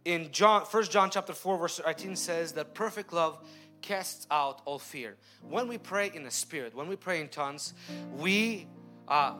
In 0.04 0.31
John, 0.31 0.62
1 0.62 0.85
John 0.85 1.11
chapter 1.11 1.33
4, 1.33 1.59
verse 1.59 1.81
18 1.85 2.14
says 2.14 2.52
that 2.52 2.74
perfect 2.74 3.12
love 3.12 3.44
casts 3.83 4.26
out 4.31 4.62
all 4.64 4.78
fear. 4.78 5.16
When 5.42 5.68
we 5.68 5.78
pray 5.78 6.11
in 6.14 6.22
the 6.22 6.31
Spirit, 6.31 6.74
when 6.74 6.88
we 6.88 6.96
pray 6.96 7.20
in 7.20 7.28
tongues, 7.28 7.74
we 8.16 8.68
uh, 9.09 9.35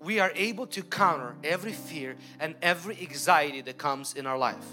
we 0.00 0.18
are 0.18 0.32
able 0.34 0.66
to 0.66 0.82
counter 0.82 1.36
every 1.44 1.72
fear 1.72 2.16
and 2.40 2.54
every 2.60 2.98
anxiety 3.00 3.60
that 3.62 3.78
comes 3.78 4.14
in 4.14 4.26
our 4.26 4.36
life. 4.36 4.66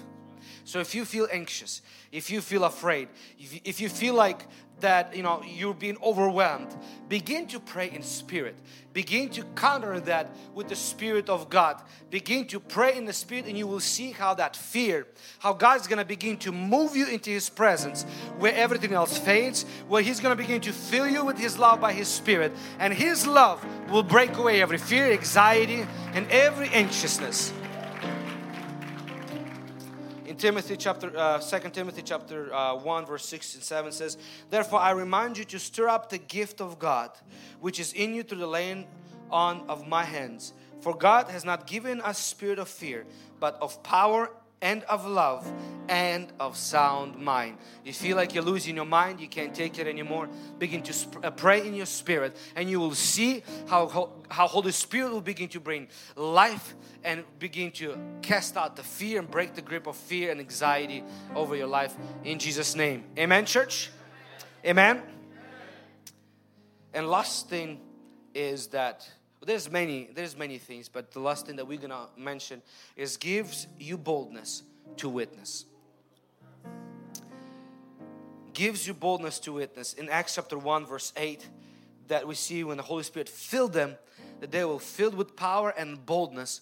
So 0.64 0.80
if 0.80 0.94
you 0.96 1.06
feel 1.06 1.28
anxious, 1.32 1.82
if 2.12 2.30
you 2.30 2.42
feel 2.42 2.64
afraid, 2.64 3.10
if 3.38 3.82
you, 3.82 3.90
feel 3.90 4.14
like 4.14 4.46
that 4.82 5.16
you 5.16 5.24
know 5.24 5.42
you're 5.46 5.74
being 5.74 5.98
overwhelmed 6.02 6.76
begin 7.08 7.48
to 7.48 7.60
pray 7.60 7.90
in 7.92 8.02
spirit. 8.02 8.56
Begin 8.94 9.30
to 9.30 9.44
counter 9.56 10.00
that 10.02 10.30
with 10.54 10.68
the 10.68 10.76
spirit 10.76 11.30
of 11.30 11.50
god. 11.50 11.82
Begin 12.10 12.46
to 12.48 12.60
pray 12.60 12.98
in 12.98 13.06
the 13.06 13.14
spirit 13.14 13.46
and 13.46 13.58
you 13.58 13.68
will 13.68 13.80
see 13.80 14.12
how 14.12 14.34
that 14.36 14.56
fear 14.56 15.06
how 15.40 15.54
god's 15.54 15.88
gonna 15.88 16.06
begin 16.06 16.38
to 16.38 16.52
move 16.52 16.96
you 16.96 17.08
into 17.08 17.30
his 17.30 17.50
presence 17.50 18.04
where 18.38 18.54
everything 18.56 18.94
else 18.94 19.18
fades 19.18 19.66
where 19.88 20.02
he's 20.02 20.20
gonna 20.20 20.36
begin 20.36 20.62
to 20.62 20.72
fill 20.72 21.08
you 21.08 21.26
with 21.26 21.38
his 21.38 21.58
love 21.58 21.80
by 21.80 21.94
his 21.94 22.08
spirit. 22.08 22.52
And 22.80 22.94
his 22.94 23.28
love 23.28 23.64
will 23.90 24.04
break 24.04 24.38
away 24.38 24.62
every 24.62 24.78
fear 24.78 25.12
anxiety 25.12 25.86
and 26.14 26.26
every 26.32 26.70
anxiousness 26.70 27.54
Timothy 30.40 30.78
chapter, 30.78 31.12
uh, 31.18 31.40
2 31.40 31.70
Timothy 31.72 32.02
chapter 32.02 32.54
uh, 32.54 32.74
1 32.76 33.06
verse 33.06 33.26
6 33.26 33.56
and 33.56 33.64
7 33.64 33.92
says, 33.92 34.18
Therefore 34.50 34.80
I 34.80 34.92
remind 34.92 35.38
you 35.38 35.44
to 35.44 35.60
stir 35.60 35.90
up 35.90 36.10
the 36.10 36.18
gift 36.18 36.62
of 36.62 36.80
God, 36.80 37.12
which 37.60 37.78
is 37.78 37.92
in 37.92 38.14
you 38.14 38.24
through 38.24 38.38
the 38.40 38.48
laying 38.48 38.88
on 39.30 39.66
of 39.68 39.86
my 39.86 40.06
hands. 40.06 40.54
For 40.80 40.96
God 40.96 41.28
has 41.28 41.44
not 41.44 41.68
given 41.68 42.00
us 42.00 42.18
spirit 42.18 42.58
of 42.58 42.70
fear, 42.70 43.06
but 43.42 43.58
of 43.62 43.84
power 43.84 44.32
and 44.62 44.84
of 44.84 45.06
love 45.06 45.52
and 45.88 46.32
of 46.40 46.56
sound 46.56 47.18
mind. 47.18 47.58
You 47.84 47.94
feel 47.94 48.16
like 48.16 48.34
you're 48.34 48.44
losing 48.44 48.76
your 48.76 48.86
mind, 48.86 49.20
you 49.20 49.28
can't 49.28 49.56
take 49.56 49.80
it 49.80 49.88
anymore. 49.88 50.30
Begin 50.60 50.84
to 50.84 50.94
sp- 50.94 51.24
uh, 51.24 51.32
pray 51.32 51.66
in 51.66 51.74
your 51.74 51.86
spirit, 51.86 52.36
and 52.56 52.70
you 52.70 52.80
will 52.80 52.94
see 52.94 53.44
how, 53.68 54.12
how 54.30 54.48
Holy 54.48 54.72
Spirit 54.72 55.12
will 55.12 55.22
begin 55.22 55.50
to 55.50 55.60
bring 55.60 55.88
life 56.16 56.76
and 57.04 57.24
begin 57.40 57.72
to 57.72 57.98
cast 58.22 58.58
out 58.58 58.76
the 58.76 58.84
fear 58.84 59.20
and 59.20 59.30
break 59.30 59.56
the 59.56 59.62
grip 59.62 59.88
of 59.88 59.96
fear 59.96 60.32
and 60.32 60.40
anxiety 60.40 61.04
over 61.36 61.56
your 61.56 61.68
life 61.68 61.96
in 62.24 62.38
Jesus' 62.38 62.76
name. 62.76 63.04
Amen, 63.18 63.46
church? 63.46 63.90
Amen. 64.66 65.02
And 66.94 67.08
last 67.08 67.50
thing 67.50 67.80
is 68.34 68.68
that 68.68 69.10
there's 69.46 69.72
many 69.72 70.10
there's 70.14 70.38
many 70.38 70.58
things 70.58 70.90
but 70.90 71.12
the 71.12 71.20
last 71.20 71.46
thing 71.46 71.56
that 71.56 71.66
we're 71.66 71.78
gonna 71.78 72.08
mention 72.18 72.62
is 72.96 73.18
gives 73.18 73.68
you 73.80 73.98
boldness 73.98 74.64
to 74.98 75.10
witness. 75.10 75.66
Gives 78.54 78.86
you 78.86 78.94
boldness 78.94 79.40
to 79.42 79.54
witness. 79.54 79.94
In 79.94 80.10
acts 80.10 80.36
chapter 80.36 80.58
1 80.58 80.86
verse 80.86 81.14
8 81.16 81.48
that 82.10 82.28
we 82.28 82.36
see 82.36 82.64
when 82.64 82.78
the 82.78 82.84
holy 82.84 83.04
spirit 83.04 83.30
filled 83.30 83.74
them 83.74 83.96
that 84.42 84.52
they 84.52 84.66
were 84.66 84.80
filled 84.80 85.16
with 85.16 85.36
power 85.36 85.74
and 85.78 86.06
boldness 86.06 86.62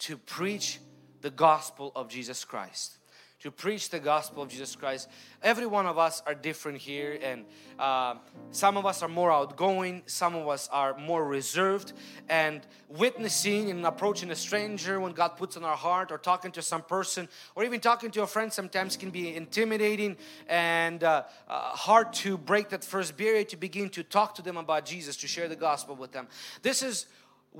to 0.00 0.16
preach 0.16 0.80
the 1.20 1.30
gospel 1.30 1.90
of 1.96 2.08
jesus 2.08 2.44
christ 2.44 2.97
to 3.40 3.50
preach 3.50 3.90
the 3.90 4.00
gospel 4.00 4.42
of 4.42 4.48
Jesus 4.48 4.74
Christ. 4.74 5.08
Every 5.42 5.66
one 5.66 5.86
of 5.86 5.96
us 5.96 6.22
are 6.26 6.34
different 6.34 6.78
here, 6.78 7.18
and 7.22 7.44
uh, 7.78 8.16
some 8.50 8.76
of 8.76 8.84
us 8.84 9.02
are 9.02 9.08
more 9.08 9.30
outgoing, 9.30 10.02
some 10.06 10.34
of 10.34 10.48
us 10.48 10.68
are 10.72 10.98
more 10.98 11.24
reserved. 11.24 11.92
And 12.28 12.66
witnessing 12.88 13.70
and 13.70 13.86
approaching 13.86 14.30
a 14.30 14.34
stranger 14.34 14.98
when 14.98 15.12
God 15.12 15.36
puts 15.36 15.56
on 15.56 15.64
our 15.64 15.76
heart, 15.76 16.10
or 16.10 16.18
talking 16.18 16.50
to 16.52 16.62
some 16.62 16.82
person, 16.82 17.28
or 17.54 17.64
even 17.64 17.78
talking 17.80 18.10
to 18.12 18.22
a 18.22 18.26
friend 18.26 18.52
sometimes 18.52 18.96
can 18.96 19.10
be 19.10 19.34
intimidating 19.34 20.16
and 20.48 21.04
uh, 21.04 21.22
uh, 21.48 21.60
hard 21.70 22.12
to 22.14 22.36
break 22.36 22.70
that 22.70 22.82
first 22.82 23.16
barrier 23.16 23.44
to 23.44 23.56
begin 23.56 23.88
to 23.90 24.02
talk 24.02 24.34
to 24.34 24.42
them 24.42 24.56
about 24.56 24.84
Jesus, 24.84 25.16
to 25.18 25.28
share 25.28 25.48
the 25.48 25.56
gospel 25.56 25.94
with 25.94 26.10
them. 26.10 26.26
This 26.62 26.82
is 26.82 27.06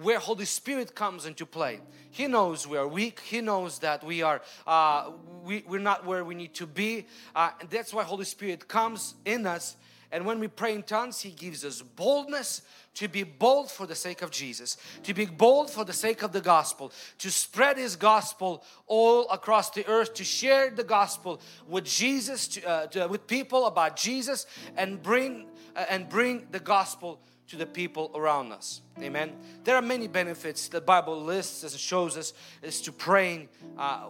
where 0.02 0.18
Holy 0.18 0.44
Spirit 0.44 0.94
comes 0.94 1.26
into 1.26 1.44
play. 1.44 1.80
He 2.10 2.26
knows 2.26 2.66
we 2.66 2.76
are 2.76 2.86
weak. 2.86 3.20
He 3.20 3.40
knows 3.40 3.80
that 3.80 4.04
we 4.04 4.22
are 4.22 4.40
uh, 4.66 5.10
we, 5.42 5.64
we're 5.66 5.80
not 5.80 6.06
where 6.06 6.24
we 6.24 6.34
need 6.34 6.54
to 6.54 6.66
be. 6.66 7.06
Uh, 7.34 7.50
and 7.60 7.68
that's 7.70 7.92
why 7.92 8.04
Holy 8.04 8.24
Spirit 8.24 8.68
comes 8.68 9.14
in 9.24 9.46
us. 9.46 9.76
And 10.10 10.24
when 10.24 10.40
we 10.40 10.48
pray 10.48 10.74
in 10.74 10.84
tongues, 10.84 11.20
He 11.20 11.30
gives 11.30 11.64
us 11.64 11.82
boldness 11.82 12.62
to 12.94 13.08
be 13.08 13.24
bold 13.24 13.70
for 13.70 13.86
the 13.86 13.94
sake 13.94 14.22
of 14.22 14.30
Jesus, 14.30 14.78
to 15.02 15.12
be 15.12 15.26
bold 15.26 15.70
for 15.70 15.84
the 15.84 15.92
sake 15.92 16.22
of 16.22 16.32
the 16.32 16.40
gospel, 16.40 16.92
to 17.18 17.30
spread 17.30 17.76
His 17.76 17.94
gospel 17.94 18.64
all 18.86 19.28
across 19.30 19.70
the 19.70 19.86
earth, 19.86 20.14
to 20.14 20.24
share 20.24 20.70
the 20.70 20.84
gospel 20.84 21.40
with 21.68 21.84
Jesus, 21.84 22.48
to, 22.48 22.66
uh, 22.66 22.86
to, 22.86 23.06
with 23.08 23.26
people 23.26 23.66
about 23.66 23.96
Jesus, 23.96 24.46
and 24.76 25.02
bring 25.02 25.46
uh, 25.76 25.84
and 25.90 26.08
bring 26.08 26.46
the 26.52 26.60
gospel 26.60 27.20
to 27.48 27.56
the 27.56 27.66
people 27.66 28.10
around 28.14 28.52
us. 28.52 28.82
Amen. 29.00 29.32
There 29.64 29.74
are 29.74 29.82
many 29.82 30.06
benefits 30.06 30.68
the 30.68 30.80
Bible 30.80 31.20
lists 31.20 31.64
as 31.64 31.74
it 31.74 31.80
shows 31.80 32.16
us 32.16 32.32
is 32.62 32.80
to 32.82 32.92
praying. 32.92 33.48
Uh, 33.76 34.08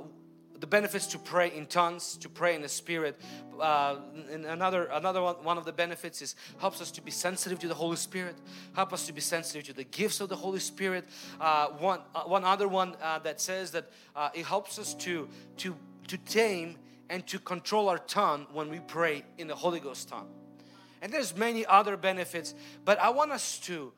the 0.61 0.67
benefits 0.67 1.07
to 1.07 1.19
pray 1.19 1.53
in 1.55 1.67
tongues, 1.67 2.17
to 2.17 2.29
pray 2.29 2.57
in 2.57 2.63
the 2.63 2.69
Spirit. 2.69 3.21
Uh, 3.61 3.97
and 4.33 4.45
another 4.45 4.87
another 4.87 5.23
one, 5.23 5.37
one 5.45 5.57
of 5.57 5.65
the 5.65 5.73
benefits 5.73 6.21
is 6.21 6.35
helps 6.59 6.81
us 6.81 6.91
to 6.91 7.01
be 7.01 7.13
sensitive 7.13 7.61
to 7.61 7.69
the 7.69 7.75
Holy 7.75 7.97
Spirit. 7.97 8.35
Help 8.75 8.93
us 8.93 9.07
to 9.07 9.13
be 9.13 9.21
sensitive 9.21 9.65
to 9.65 9.73
the 9.73 9.85
gifts 9.85 10.21
of 10.21 10.29
the 10.29 10.37
Holy 10.37 10.59
Spirit. 10.59 11.05
Uh, 11.41 11.69
one 11.79 12.01
uh, 12.13 12.23
one 12.23 12.45
other 12.45 12.67
one 12.67 12.97
uh, 13.01 13.21
that 13.21 13.41
says 13.41 13.71
that 13.71 13.91
uh, 14.17 14.31
it 14.35 14.45
helps 14.45 14.79
us 14.79 14.95
to 14.95 15.29
to 15.59 15.77
to 16.09 16.19
tame 16.19 16.77
and 17.09 17.27
to 17.27 17.39
control 17.39 17.89
our 17.89 17.99
tongue 17.99 18.47
when 18.53 18.69
we 18.69 18.81
pray 18.81 19.25
in 19.39 19.47
the 19.47 19.55
Holy 19.55 19.79
Ghost 19.79 20.09
tongue 20.09 20.29
and 21.03 21.13
there's 21.13 21.37
many 21.37 21.65
other 21.67 21.97
benefits 21.97 22.55
but 22.85 22.99
i 23.01 23.09
want 23.09 23.31
us 23.31 23.59
to 23.59 23.93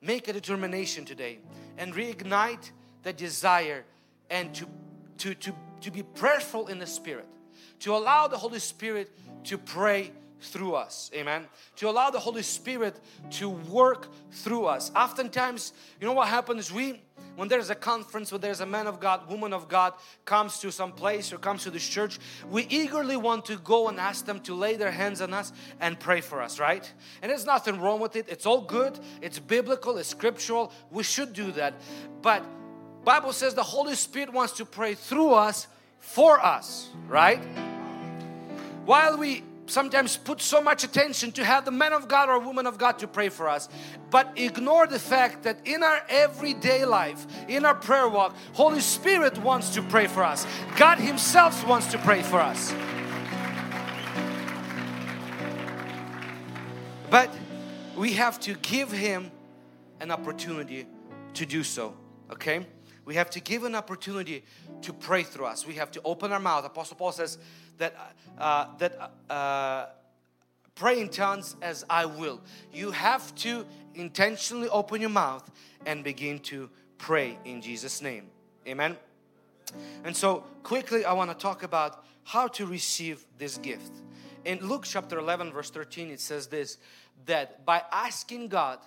make 0.00 0.28
a 0.28 0.32
determination 0.32 1.04
today 1.04 1.38
and 1.76 1.94
reignite 1.94 2.70
the 3.02 3.12
desire 3.12 3.84
and 4.30 4.54
to 4.54 4.66
to 5.16 5.34
to, 5.34 5.52
to 5.80 5.90
be 5.90 6.02
prayerful 6.02 6.68
in 6.68 6.78
the 6.78 6.86
spirit 6.86 7.26
to 7.80 7.94
allow 7.94 8.28
the 8.28 8.36
holy 8.36 8.58
spirit 8.58 9.10
to 9.44 9.56
pray 9.56 10.12
through 10.40 10.74
us. 10.74 11.10
Amen. 11.14 11.46
To 11.76 11.88
allow 11.88 12.10
the 12.10 12.18
holy 12.18 12.42
spirit 12.42 13.00
to 13.30 13.48
work 13.48 14.08
through 14.30 14.66
us. 14.66 14.90
Oftentimes 14.94 15.72
you 16.00 16.06
know 16.06 16.12
what 16.12 16.28
happens? 16.28 16.72
We 16.72 17.02
when 17.38 17.46
there's 17.46 17.70
a 17.70 17.74
conference, 17.76 18.32
when 18.32 18.40
there's 18.40 18.58
a 18.58 18.66
man 18.66 18.88
of 18.88 18.98
God, 18.98 19.28
woman 19.30 19.52
of 19.52 19.68
God 19.68 19.92
comes 20.24 20.58
to 20.58 20.72
some 20.72 20.90
place 20.90 21.32
or 21.32 21.38
comes 21.38 21.62
to 21.62 21.70
this 21.70 21.86
church, 21.88 22.18
we 22.50 22.66
eagerly 22.68 23.16
want 23.16 23.44
to 23.44 23.58
go 23.58 23.86
and 23.86 24.00
ask 24.00 24.26
them 24.26 24.40
to 24.40 24.56
lay 24.56 24.74
their 24.74 24.90
hands 24.90 25.20
on 25.20 25.32
us 25.32 25.52
and 25.80 26.00
pray 26.00 26.20
for 26.20 26.42
us, 26.42 26.58
right? 26.58 26.92
And 27.22 27.30
there's 27.30 27.46
nothing 27.46 27.80
wrong 27.80 28.00
with 28.00 28.16
it. 28.16 28.26
It's 28.28 28.44
all 28.44 28.62
good. 28.62 28.98
It's 29.22 29.38
biblical. 29.38 29.98
It's 29.98 30.08
scriptural. 30.08 30.72
We 30.90 31.04
should 31.04 31.32
do 31.32 31.52
that. 31.52 31.74
But 32.22 32.44
Bible 33.04 33.32
says 33.32 33.54
the 33.54 33.62
Holy 33.62 33.94
Spirit 33.94 34.32
wants 34.32 34.54
to 34.54 34.64
pray 34.64 34.94
through 34.94 35.34
us 35.34 35.68
for 36.00 36.44
us, 36.44 36.88
right? 37.06 37.44
While 38.84 39.16
we 39.16 39.44
sometimes 39.68 40.16
put 40.16 40.40
so 40.40 40.60
much 40.60 40.84
attention 40.84 41.32
to 41.32 41.44
have 41.44 41.64
the 41.64 41.70
man 41.70 41.92
of 41.92 42.08
God 42.08 42.28
or 42.28 42.38
woman 42.38 42.66
of 42.66 42.78
God 42.78 42.98
to 42.98 43.06
pray 43.06 43.28
for 43.28 43.48
us, 43.48 43.68
but 44.10 44.32
ignore 44.36 44.86
the 44.86 44.98
fact 44.98 45.42
that 45.44 45.66
in 45.66 45.82
our 45.82 46.00
everyday 46.08 46.84
life, 46.84 47.26
in 47.48 47.64
our 47.64 47.74
prayer 47.74 48.08
walk, 48.08 48.34
Holy 48.54 48.80
Spirit 48.80 49.38
wants 49.38 49.70
to 49.74 49.82
pray 49.82 50.06
for 50.06 50.24
us. 50.24 50.46
God 50.76 50.98
Himself 50.98 51.66
wants 51.66 51.86
to 51.92 51.98
pray 51.98 52.22
for 52.22 52.40
us. 52.40 52.74
But 57.10 57.30
we 57.96 58.12
have 58.14 58.38
to 58.40 58.54
give 58.54 58.90
Him 58.92 59.30
an 60.00 60.10
opportunity 60.10 60.86
to 61.34 61.46
do 61.46 61.62
so, 61.62 61.96
okay? 62.30 62.66
We 63.04 63.14
have 63.14 63.30
to 63.30 63.40
give 63.40 63.64
an 63.64 63.74
opportunity 63.74 64.44
to 64.82 64.92
pray 64.92 65.22
through 65.22 65.46
us. 65.46 65.66
We 65.66 65.74
have 65.74 65.90
to 65.92 66.00
open 66.04 66.30
our 66.30 66.38
mouth. 66.38 66.66
Apostle 66.66 66.96
Paul 66.96 67.12
says, 67.12 67.38
that 67.78 67.94
uh, 68.38 68.66
that 68.78 69.12
uh, 69.30 69.86
pray 70.74 71.00
in 71.00 71.08
tongues 71.08 71.56
as 71.62 71.84
I 71.90 72.06
will. 72.06 72.40
You 72.72 72.92
have 72.92 73.34
to 73.36 73.66
intentionally 73.94 74.68
open 74.68 75.00
your 75.00 75.10
mouth 75.10 75.50
and 75.86 76.04
begin 76.04 76.38
to 76.40 76.70
pray 76.98 77.38
in 77.44 77.60
Jesus' 77.60 78.00
name. 78.00 78.26
Amen. 78.66 78.96
And 80.04 80.16
so, 80.16 80.44
quickly, 80.62 81.04
I 81.04 81.12
want 81.12 81.30
to 81.30 81.36
talk 81.36 81.62
about 81.62 82.04
how 82.24 82.48
to 82.48 82.66
receive 82.66 83.24
this 83.38 83.58
gift. 83.58 83.92
In 84.44 84.60
Luke 84.60 84.84
chapter 84.84 85.18
11, 85.18 85.52
verse 85.52 85.70
13, 85.70 86.10
it 86.10 86.20
says 86.20 86.46
this 86.46 86.78
that 87.26 87.66
by 87.66 87.82
asking 87.90 88.48
God, 88.48 88.78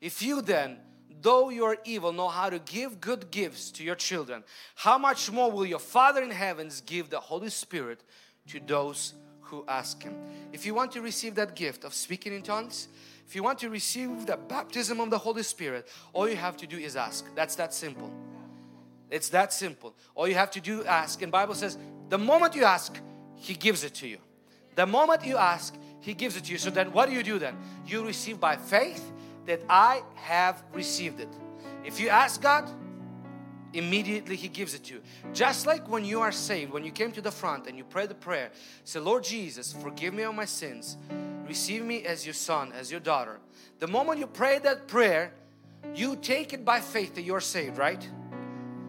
if 0.00 0.22
you 0.22 0.40
then 0.40 0.78
though 1.22 1.50
you 1.50 1.64
are 1.64 1.78
evil, 1.84 2.12
know 2.12 2.28
how 2.28 2.50
to 2.50 2.58
give 2.58 3.00
good 3.00 3.30
gifts 3.30 3.70
to 3.72 3.84
your 3.84 3.94
children, 3.94 4.44
how 4.74 4.98
much 4.98 5.30
more 5.30 5.50
will 5.50 5.66
your 5.66 5.78
Father 5.78 6.22
in 6.22 6.30
heavens 6.30 6.82
give 6.84 7.10
the 7.10 7.20
Holy 7.20 7.50
Spirit 7.50 8.02
to 8.48 8.60
those 8.66 9.14
who 9.42 9.64
ask 9.68 10.02
Him? 10.02 10.14
If 10.52 10.66
you 10.66 10.74
want 10.74 10.92
to 10.92 11.00
receive 11.00 11.34
that 11.36 11.54
gift 11.54 11.84
of 11.84 11.94
speaking 11.94 12.34
in 12.34 12.42
tongues, 12.42 12.88
if 13.26 13.36
you 13.36 13.42
want 13.42 13.58
to 13.60 13.70
receive 13.70 14.26
the 14.26 14.36
baptism 14.36 15.00
of 15.00 15.10
the 15.10 15.18
Holy 15.18 15.42
Spirit, 15.42 15.86
all 16.12 16.28
you 16.28 16.36
have 16.36 16.56
to 16.58 16.66
do 16.66 16.76
is 16.76 16.96
ask. 16.96 17.24
That's 17.34 17.54
that 17.56 17.72
simple. 17.72 18.10
It's 19.10 19.28
that 19.30 19.52
simple. 19.52 19.94
All 20.14 20.26
you 20.26 20.34
have 20.34 20.50
to 20.52 20.60
do 20.60 20.84
ask. 20.84 21.22
And 21.22 21.30
Bible 21.30 21.54
says, 21.54 21.78
the 22.08 22.18
moment 22.18 22.54
you 22.54 22.64
ask, 22.64 23.00
He 23.36 23.54
gives 23.54 23.84
it 23.84 23.94
to 23.94 24.08
you. 24.08 24.18
The 24.74 24.86
moment 24.86 25.24
you 25.24 25.36
ask, 25.36 25.76
He 26.00 26.14
gives 26.14 26.36
it 26.36 26.44
to 26.44 26.52
you. 26.52 26.58
So 26.58 26.70
then 26.70 26.92
what 26.92 27.08
do 27.08 27.14
you 27.14 27.22
do 27.22 27.38
then? 27.38 27.56
You 27.86 28.04
receive 28.04 28.40
by 28.40 28.56
faith 28.56 29.12
that 29.50 29.62
I 29.68 30.04
have 30.14 30.62
received 30.72 31.18
it. 31.18 31.28
If 31.84 31.98
you 31.98 32.08
ask 32.08 32.40
God, 32.40 32.70
immediately 33.72 34.36
he 34.36 34.46
gives 34.46 34.74
it 34.74 34.84
to 34.84 34.94
you. 34.94 35.00
Just 35.34 35.66
like 35.66 35.88
when 35.88 36.04
you 36.04 36.20
are 36.20 36.30
saved 36.30 36.72
when 36.72 36.84
you 36.84 36.92
came 36.92 37.10
to 37.10 37.20
the 37.20 37.32
front 37.32 37.66
and 37.66 37.76
you 37.76 37.82
pray 37.82 38.06
the 38.06 38.14
prayer 38.14 38.50
say 38.84 39.00
lord 39.00 39.24
jesus 39.24 39.72
forgive 39.72 40.14
me 40.14 40.22
of 40.22 40.36
my 40.36 40.44
sins. 40.44 40.96
Receive 41.48 41.84
me 41.84 42.04
as 42.04 42.24
your 42.24 42.34
son 42.34 42.72
as 42.72 42.92
your 42.92 43.00
daughter. 43.00 43.40
The 43.80 43.88
moment 43.88 44.20
you 44.20 44.28
pray 44.28 44.60
that 44.60 44.86
prayer 44.86 45.32
you 45.96 46.14
take 46.14 46.52
it 46.52 46.64
by 46.64 46.78
faith 46.80 47.16
that 47.16 47.22
you're 47.22 47.40
saved 47.40 47.76
right? 47.76 48.08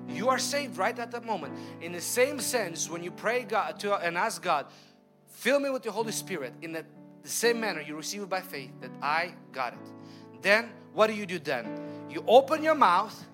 You 0.07 0.29
are 0.29 0.39
saved 0.39 0.77
right 0.77 0.97
at 0.99 1.09
that 1.11 1.25
moment. 1.25 1.57
In 1.81 1.91
the 1.91 2.01
same 2.01 2.39
sense 2.39 2.87
when 2.87 3.01
you 3.01 3.09
pray 3.09 3.45
god 3.45 3.79
to 3.79 3.95
and 3.95 4.15
ask 4.15 4.43
god 4.43 4.67
fill 5.27 5.59
me 5.59 5.71
with 5.71 5.81
the 5.81 5.91
holy 5.91 6.11
spirit 6.11 6.53
in 6.61 6.71
the, 6.71 6.85
the 7.23 7.29
same 7.29 7.59
manner 7.59 7.81
you 7.81 7.95
receive 7.95 8.21
it 8.21 8.29
by 8.29 8.41
faith 8.41 8.71
that 8.79 8.91
i 9.01 9.33
got 9.51 9.73
it 9.73 10.00
then 10.41 10.69
what 10.93 11.07
do 11.07 11.13
you 11.13 11.25
do 11.25 11.39
then? 11.39 11.67
You 12.09 12.23
open 12.27 12.63
your 12.63 12.75
mouth 12.75 13.25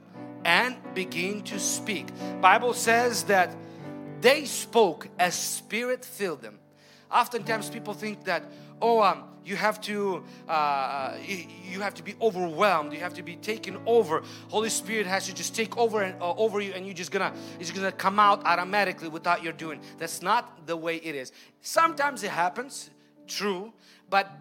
and 0.46 0.76
begin 0.93 1.41
to 1.43 1.60
speak. 1.60 2.08
Bible 2.41 2.74
says 2.74 3.24
that 3.24 3.56
they 4.22 4.46
spoke 4.46 5.08
as 5.20 5.36
Spirit 5.36 6.06
filled 6.06 6.41
them. 6.41 6.60
Oftentimes 7.12 7.70
people 7.70 7.93
think 7.93 8.26
that, 8.26 8.43
oh, 8.82 9.02
um, 9.02 9.24
you 9.48 9.56
have 9.56 9.80
to 9.80 10.24
uh, 10.50 11.15
you 11.63 11.80
have 11.80 11.93
to 11.93 12.04
be 12.04 12.15
overwhelmed. 12.22 12.91
You 12.91 13.00
have 13.00 13.13
to 13.13 13.24
be 13.24 13.38
taken 13.38 13.78
over. 13.86 14.22
Holy 14.50 14.70
spirit 14.70 15.08
has 15.08 15.26
to 15.28 15.34
just 15.34 15.56
take 15.56 15.78
over 15.78 16.02
and 16.02 16.22
uh, 16.22 16.34
over 16.34 16.60
you 16.60 16.74
and 16.74 16.86
you're 16.86 16.93
just 16.93 17.12
gonna 17.12 17.34
it's 17.58 17.72
gonna 17.72 17.93
come 17.93 18.20
out 18.20 18.46
automatically 18.46 19.08
without 19.08 19.41
your 19.43 19.54
doing. 19.54 19.80
That's 19.98 20.22
not 20.22 20.67
the 20.67 20.76
way 20.76 20.98
it 20.98 21.15
is. 21.15 21.32
Sometimes 21.62 22.24
it 22.24 22.32
happens 22.32 22.89
true 23.26 23.72
but 24.10 24.32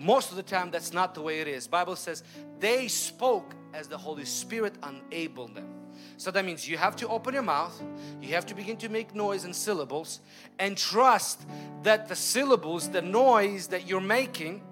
most 0.00 0.30
of 0.30 0.36
the 0.36 0.42
time 0.42 0.70
that's 0.70 0.92
not 0.92 1.14
the 1.14 1.20
way 1.20 1.40
it 1.40 1.46
is 1.46 1.68
bible 1.68 1.94
says 1.94 2.24
they 2.58 2.88
spoke 2.88 3.54
as 3.72 3.88
the 3.88 3.98
Holy 3.98 4.24
Spirit 4.24 4.74
enabled 4.86 5.54
them. 5.54 5.68
So 6.16 6.30
that 6.30 6.44
means 6.44 6.68
you 6.68 6.76
have 6.76 6.96
to 6.96 7.08
open 7.08 7.34
your 7.34 7.42
mouth, 7.42 7.80
you 8.20 8.34
have 8.34 8.46
to 8.46 8.54
begin 8.54 8.76
to 8.78 8.88
make 8.88 9.14
noise 9.14 9.44
and 9.44 9.54
syllables, 9.54 10.20
and 10.58 10.76
trust 10.76 11.42
that 11.82 12.08
the 12.08 12.16
syllables, 12.16 12.88
the 12.90 13.02
noise 13.02 13.68
that 13.68 13.86
you're 13.86 14.00
making, 14.00 14.62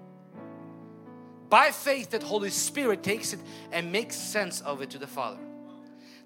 by 1.49 1.71
faith, 1.71 2.11
that 2.11 2.21
Holy 2.21 2.51
Spirit 2.51 3.01
takes 3.01 3.33
it 3.33 3.39
and 3.71 3.91
makes 3.91 4.15
sense 4.15 4.61
of 4.61 4.81
it 4.81 4.91
to 4.91 4.99
the 4.99 5.07
Father. 5.07 5.39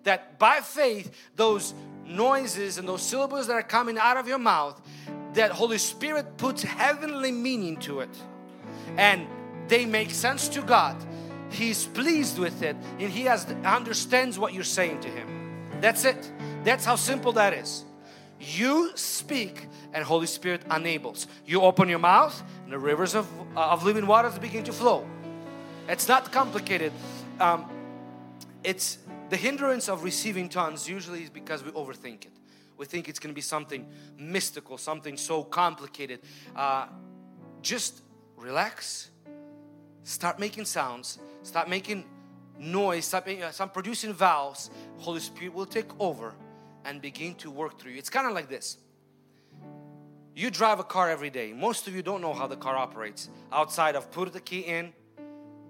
That 0.04 0.38
by 0.38 0.60
faith, 0.60 1.16
those 1.38 1.74
noises 2.06 2.78
and 2.78 2.88
those 2.88 3.02
syllables 3.02 3.48
that 3.48 3.54
are 3.54 3.64
coming 3.64 3.98
out 3.98 4.18
of 4.18 4.28
your 4.28 4.38
mouth, 4.38 4.82
that 5.34 5.52
Holy 5.52 5.78
Spirit 5.78 6.38
puts 6.38 6.64
heavenly 6.64 7.32
meaning 7.32 7.78
to 7.78 8.02
it, 8.02 8.10
and 8.98 9.28
they 9.68 9.86
make 9.86 10.12
sense 10.12 10.48
to 10.50 10.62
God 10.62 10.96
He's 11.54 11.86
pleased 11.86 12.40
with 12.40 12.64
it 12.64 12.76
and 13.00 13.12
He 13.12 13.24
has 13.24 13.46
understands 13.64 14.40
what 14.40 14.54
you're 14.54 14.64
saying 14.64 15.02
to 15.02 15.08
Him. 15.08 15.70
That's 15.82 16.04
it. 16.04 16.32
That's 16.64 16.84
how 16.84 16.96
simple 16.96 17.32
that 17.34 17.54
is. 17.54 17.86
You 18.40 18.92
speak 18.96 19.68
and 19.94 20.04
Holy 20.04 20.26
Spirit 20.26 20.64
enables. 20.76 21.28
You 21.46 21.62
open 21.62 21.90
your 21.90 22.00
mouth 22.00 22.42
and 22.64 22.74
the 22.74 22.80
rivers 22.80 23.14
of, 23.14 23.28
of 23.56 23.86
living 23.86 24.08
waters 24.08 24.38
begin 24.40 24.64
to 24.64 24.74
flow. 24.74 25.06
It's 25.88 26.08
not 26.08 26.32
complicated. 26.32 26.92
Um, 27.40 27.70
it's 28.64 28.98
the 29.30 29.38
hindrance 29.38 29.90
of 29.90 30.04
receiving 30.04 30.50
tongues 30.50 30.90
usually 30.90 31.24
is 31.24 31.30
because 31.30 31.64
we 31.64 31.70
overthink 31.72 32.26
it. 32.26 32.32
We 32.78 32.88
think 32.88 33.08
it's 33.08 33.20
going 33.20 33.32
to 33.32 33.36
be 33.36 33.42
something 33.42 33.88
mystical, 34.18 34.80
something 34.80 35.18
so 35.18 35.44
complicated. 35.44 36.22
Uh, 36.56 36.88
just 37.62 38.02
relax, 38.44 39.10
start 40.04 40.38
making 40.38 40.66
sounds, 40.66 41.20
start 41.44 41.70
making 41.70 42.06
noise, 42.60 43.06
start, 43.06 43.26
making, 43.26 43.44
uh, 43.44 43.52
start 43.52 43.74
producing 43.74 44.14
vowels, 44.14 44.70
Holy 44.98 45.20
Spirit 45.20 45.54
will 45.54 45.66
take 45.66 45.90
over 46.00 46.34
and 46.86 47.02
begin 47.02 47.34
to 47.36 47.50
work 47.50 47.80
through 47.80 47.92
you. 47.92 47.98
It's 47.98 48.10
kind 48.10 48.28
of 48.28 48.34
like 48.34 48.50
this. 48.50 48.78
You 50.36 50.50
drive 50.50 50.80
a 50.80 50.84
car 50.84 51.10
every 51.10 51.30
day. 51.30 51.54
Most 51.54 51.88
of 51.88 51.96
you 51.96 52.02
don't 52.02 52.22
know 52.22 52.34
how 52.34 52.48
the 52.48 52.56
car 52.56 52.76
operates 52.76 53.30
outside 53.52 53.96
of 53.96 54.12
put 54.12 54.34
the 54.34 54.42
key 54.42 54.62
in, 54.62 54.94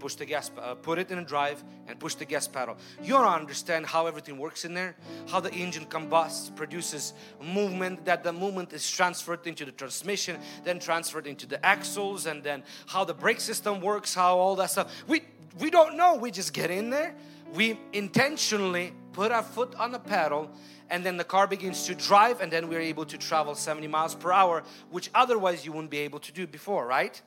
push 0.03 0.15
the 0.15 0.25
gas, 0.25 0.51
uh, 0.61 0.75
put 0.75 0.99
it 0.99 1.09
in 1.11 1.17
a 1.17 1.23
drive, 1.23 1.63
and 1.87 1.97
push 1.97 2.15
the 2.15 2.25
gas 2.25 2.45
pedal. 2.45 2.75
You 3.01 3.13
don't 3.13 3.25
understand 3.25 3.85
how 3.85 4.05
everything 4.05 4.37
works 4.37 4.65
in 4.65 4.73
there, 4.73 4.97
how 5.29 5.39
the 5.39 5.53
engine 5.53 5.85
combusts, 5.85 6.49
produces 6.49 7.13
movement, 7.41 8.03
that 8.03 8.21
the 8.21 8.33
movement 8.33 8.73
is 8.73 8.91
transferred 8.91 9.47
into 9.47 9.63
the 9.63 9.71
transmission, 9.71 10.41
then 10.65 10.77
transferred 10.77 11.25
into 11.25 11.45
the 11.47 11.65
axles, 11.65 12.25
and 12.25 12.43
then 12.43 12.63
how 12.85 13.05
the 13.05 13.13
brake 13.13 13.39
system 13.39 13.79
works, 13.79 14.13
how 14.13 14.37
all 14.37 14.57
that 14.57 14.71
stuff. 14.71 14.91
We 15.07 15.21
we 15.57 15.69
don't 15.69 15.95
know. 15.95 16.15
We 16.15 16.31
just 16.31 16.51
get 16.51 16.69
in 16.69 16.89
there. 16.89 17.15
We 17.53 17.79
intentionally 17.93 18.91
put 19.13 19.31
our 19.31 19.43
foot 19.43 19.73
on 19.75 19.93
the 19.93 19.99
pedal 19.99 20.51
and 20.89 21.05
then 21.05 21.15
the 21.15 21.23
car 21.23 21.47
begins 21.47 21.85
to 21.85 21.95
drive 21.95 22.41
and 22.41 22.51
then 22.51 22.67
we're 22.67 22.81
able 22.81 23.05
to 23.05 23.17
travel 23.17 23.55
70 23.55 23.87
miles 23.87 24.15
per 24.15 24.31
hour 24.33 24.63
which 24.89 25.09
otherwise 25.13 25.63
you 25.65 25.71
wouldn't 25.71 25.91
be 25.91 25.99
able 25.99 26.19
to 26.19 26.31
do 26.31 26.47
before 26.47 26.87
right 26.87 27.21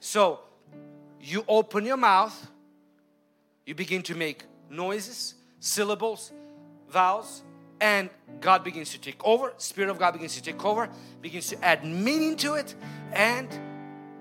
so 0.00 0.40
you 1.22 1.44
open 1.48 1.84
your 1.84 1.96
mouth, 1.96 2.50
you 3.66 3.74
begin 3.74 4.02
to 4.02 4.14
make 4.14 4.44
noises, 4.68 5.34
syllables, 5.58 6.32
vowels, 6.88 7.42
and 7.80 8.10
God 8.40 8.64
begins 8.64 8.90
to 8.90 9.00
take 9.00 9.24
over. 9.24 9.52
Spirit 9.56 9.90
of 9.90 9.98
God 9.98 10.12
begins 10.12 10.34
to 10.34 10.42
take 10.42 10.64
over, 10.64 10.88
begins 11.20 11.48
to 11.48 11.64
add 11.64 11.84
meaning 11.84 12.36
to 12.36 12.54
it, 12.54 12.74
and 13.12 13.48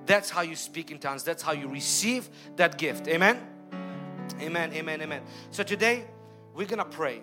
that's 0.06 0.30
how 0.30 0.42
you 0.42 0.56
speak 0.56 0.92
in 0.92 1.00
tongues. 1.00 1.24
That's 1.24 1.44
how 1.44 1.52
you 1.52 1.68
receive 1.68 2.30
that 2.56 2.78
gift. 2.78 3.08
Amen. 3.08 3.40
Amen. 4.40 4.74
Amen. 4.74 5.02
Amen. 5.02 5.22
So 5.52 5.64
today 5.64 6.06
we're 6.54 6.68
gonna 6.68 6.86
pray 6.86 7.22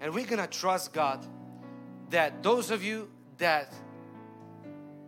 and 0.00 0.14
we're 0.14 0.26
gonna 0.26 0.46
trust 0.46 0.92
God 0.92 1.26
that 2.10 2.42
those 2.42 2.70
of 2.70 2.82
you 2.82 3.10
that 3.38 3.72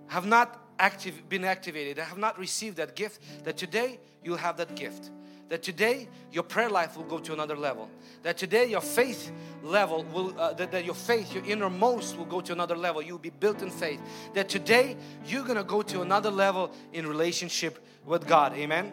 have 0.08 0.26
not 0.26 0.60
active, 0.78 1.28
been 1.28 1.44
activated, 1.44 1.98
that 1.98 2.06
have 2.06 2.18
not 2.18 2.38
received 2.38 2.78
that 2.78 2.96
gift, 2.96 3.44
that 3.44 3.56
today 3.56 4.00
you'll 4.24 4.36
have 4.36 4.56
that 4.58 4.74
gift. 4.76 5.10
That 5.48 5.64
today 5.64 6.08
your 6.30 6.44
prayer 6.44 6.70
life 6.70 6.96
will 6.96 7.04
go 7.04 7.18
to 7.18 7.32
another 7.32 7.56
level. 7.56 7.90
That 8.22 8.38
today 8.38 8.66
your 8.66 8.80
faith 8.80 9.32
level 9.64 10.04
will, 10.04 10.38
uh, 10.38 10.52
that, 10.54 10.70
that 10.70 10.84
your 10.84 10.94
faith, 10.94 11.34
your 11.34 11.44
innermost 11.44 12.16
will 12.16 12.24
go 12.24 12.40
to 12.40 12.52
another 12.52 12.76
level. 12.76 13.02
You'll 13.02 13.18
be 13.18 13.30
built 13.30 13.60
in 13.60 13.70
faith. 13.70 14.00
That 14.34 14.48
today 14.48 14.96
you're 15.26 15.44
gonna 15.44 15.64
go 15.64 15.82
to 15.82 16.02
another 16.02 16.30
level 16.30 16.70
in 16.92 17.06
relationship 17.06 17.84
with 18.06 18.28
God. 18.28 18.52
Amen. 18.54 18.92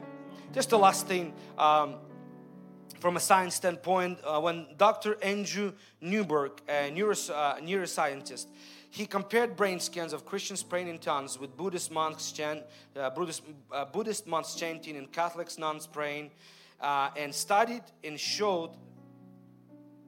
Just 0.52 0.72
the 0.72 0.80
last 0.80 1.06
thing. 1.06 1.34
Um, 1.60 1.96
from 3.00 3.16
a 3.16 3.20
science 3.20 3.56
standpoint, 3.56 4.20
uh, 4.24 4.40
when 4.40 4.68
Dr. 4.78 5.18
Andrew 5.22 5.74
Newberg, 6.02 6.62
a 6.68 6.92
neuros, 6.92 7.30
uh, 7.30 7.58
neuroscientist, 7.62 8.48
he 8.90 9.06
compared 9.06 9.56
brain 9.56 9.80
scans 9.80 10.14
of 10.14 10.26
Christians 10.26 10.64
praying 10.64 10.88
in 10.88 10.98
tongues 10.98 11.40
with 11.40 11.56
Buddhist 11.56 11.92
monks, 11.92 12.34
uh, 12.40 13.10
Buddhist, 13.12 13.44
uh, 13.72 13.86
Buddhist 13.86 14.26
monks 14.26 14.56
chanting 14.56 14.98
and 14.98 15.12
Catholics 15.12 15.58
nuns 15.58 15.86
praying, 15.86 16.32
uh, 16.82 17.10
and 17.16 17.34
studied 17.34 17.84
and 18.04 18.20
showed 18.20 18.72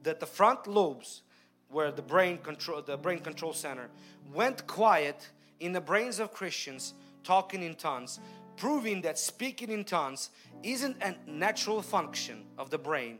that 0.02 0.18
the 0.18 0.26
front 0.26 0.66
lobes, 0.66 1.22
where 1.68 1.92
the 1.92 2.02
brain 2.02 2.38
control, 2.38 2.82
the 2.82 2.96
brain 2.96 3.20
control 3.20 3.52
center, 3.52 3.88
went 4.32 4.66
quiet 4.66 5.28
in 5.60 5.72
the 5.72 5.80
brains 5.80 6.18
of 6.18 6.32
Christians 6.32 6.94
talking 7.22 7.62
in 7.62 7.74
tongues, 7.74 8.18
proving 8.60 9.00
that 9.00 9.18
speaking 9.18 9.70
in 9.70 9.82
tongues 9.84 10.28
isn't 10.62 10.94
a 11.02 11.14
natural 11.26 11.80
function 11.80 12.44
of 12.58 12.68
the 12.68 12.76
brain, 12.76 13.18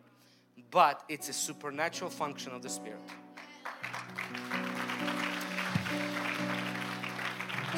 but 0.70 1.02
it's 1.08 1.30
a 1.30 1.32
supernatural 1.32 2.10
function 2.10 2.52
of 2.52 2.60
the 2.60 2.68
spirit. 2.68 3.00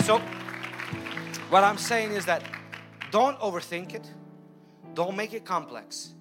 So, 0.01 0.18
what 1.51 1.62
I'm 1.62 1.79
saying 1.79 2.11
is 2.11 2.27
that 2.27 2.42
don't 3.12 3.38
overthink 3.38 3.94
it, 3.94 4.11
don't 4.94 5.16
make 5.16 5.33
it 5.33 5.44
complex. 5.44 6.14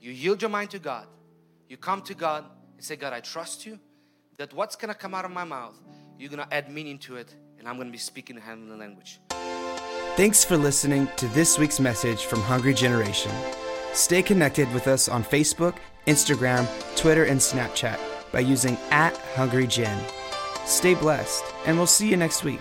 You 0.00 0.10
yield 0.10 0.42
your 0.42 0.50
mind 0.50 0.70
to 0.70 0.80
God, 0.80 1.06
you 1.68 1.76
come 1.76 2.02
to 2.02 2.14
God 2.14 2.44
and 2.74 2.84
say, 2.84 2.96
God, 2.96 3.12
I 3.12 3.20
trust 3.20 3.64
you 3.64 3.78
that 4.38 4.52
what's 4.52 4.74
gonna 4.74 4.94
come 4.94 5.14
out 5.14 5.24
of 5.24 5.30
my 5.30 5.44
mouth, 5.44 5.80
you're 6.18 6.30
gonna 6.30 6.48
add 6.50 6.68
meaning 6.68 6.98
to 6.98 7.14
it, 7.14 7.32
and 7.60 7.68
I'm 7.68 7.76
gonna 7.76 7.92
be 7.92 7.98
speaking 7.98 8.34
the 8.34 8.42
heavenly 8.42 8.76
language. 8.76 9.20
Thanks 10.16 10.44
for 10.44 10.56
listening 10.56 11.08
to 11.16 11.28
this 11.28 11.56
week's 11.56 11.78
message 11.80 12.24
from 12.24 12.40
Hungry 12.40 12.74
Generation. 12.74 13.30
Stay 13.94 14.22
connected 14.22 14.70
with 14.74 14.88
us 14.88 15.08
on 15.08 15.22
Facebook, 15.22 15.76
Instagram, 16.08 16.68
Twitter, 16.96 17.24
and 17.24 17.40
Snapchat 17.40 17.98
by 18.32 18.40
using 18.40 18.76
at 18.90 19.16
Hungry 19.34 19.68
Gen. 19.68 19.98
Stay 20.66 20.94
blessed, 20.94 21.44
and 21.64 21.76
we'll 21.76 21.86
see 21.86 22.10
you 22.10 22.16
next 22.16 22.44
week. 22.44 22.60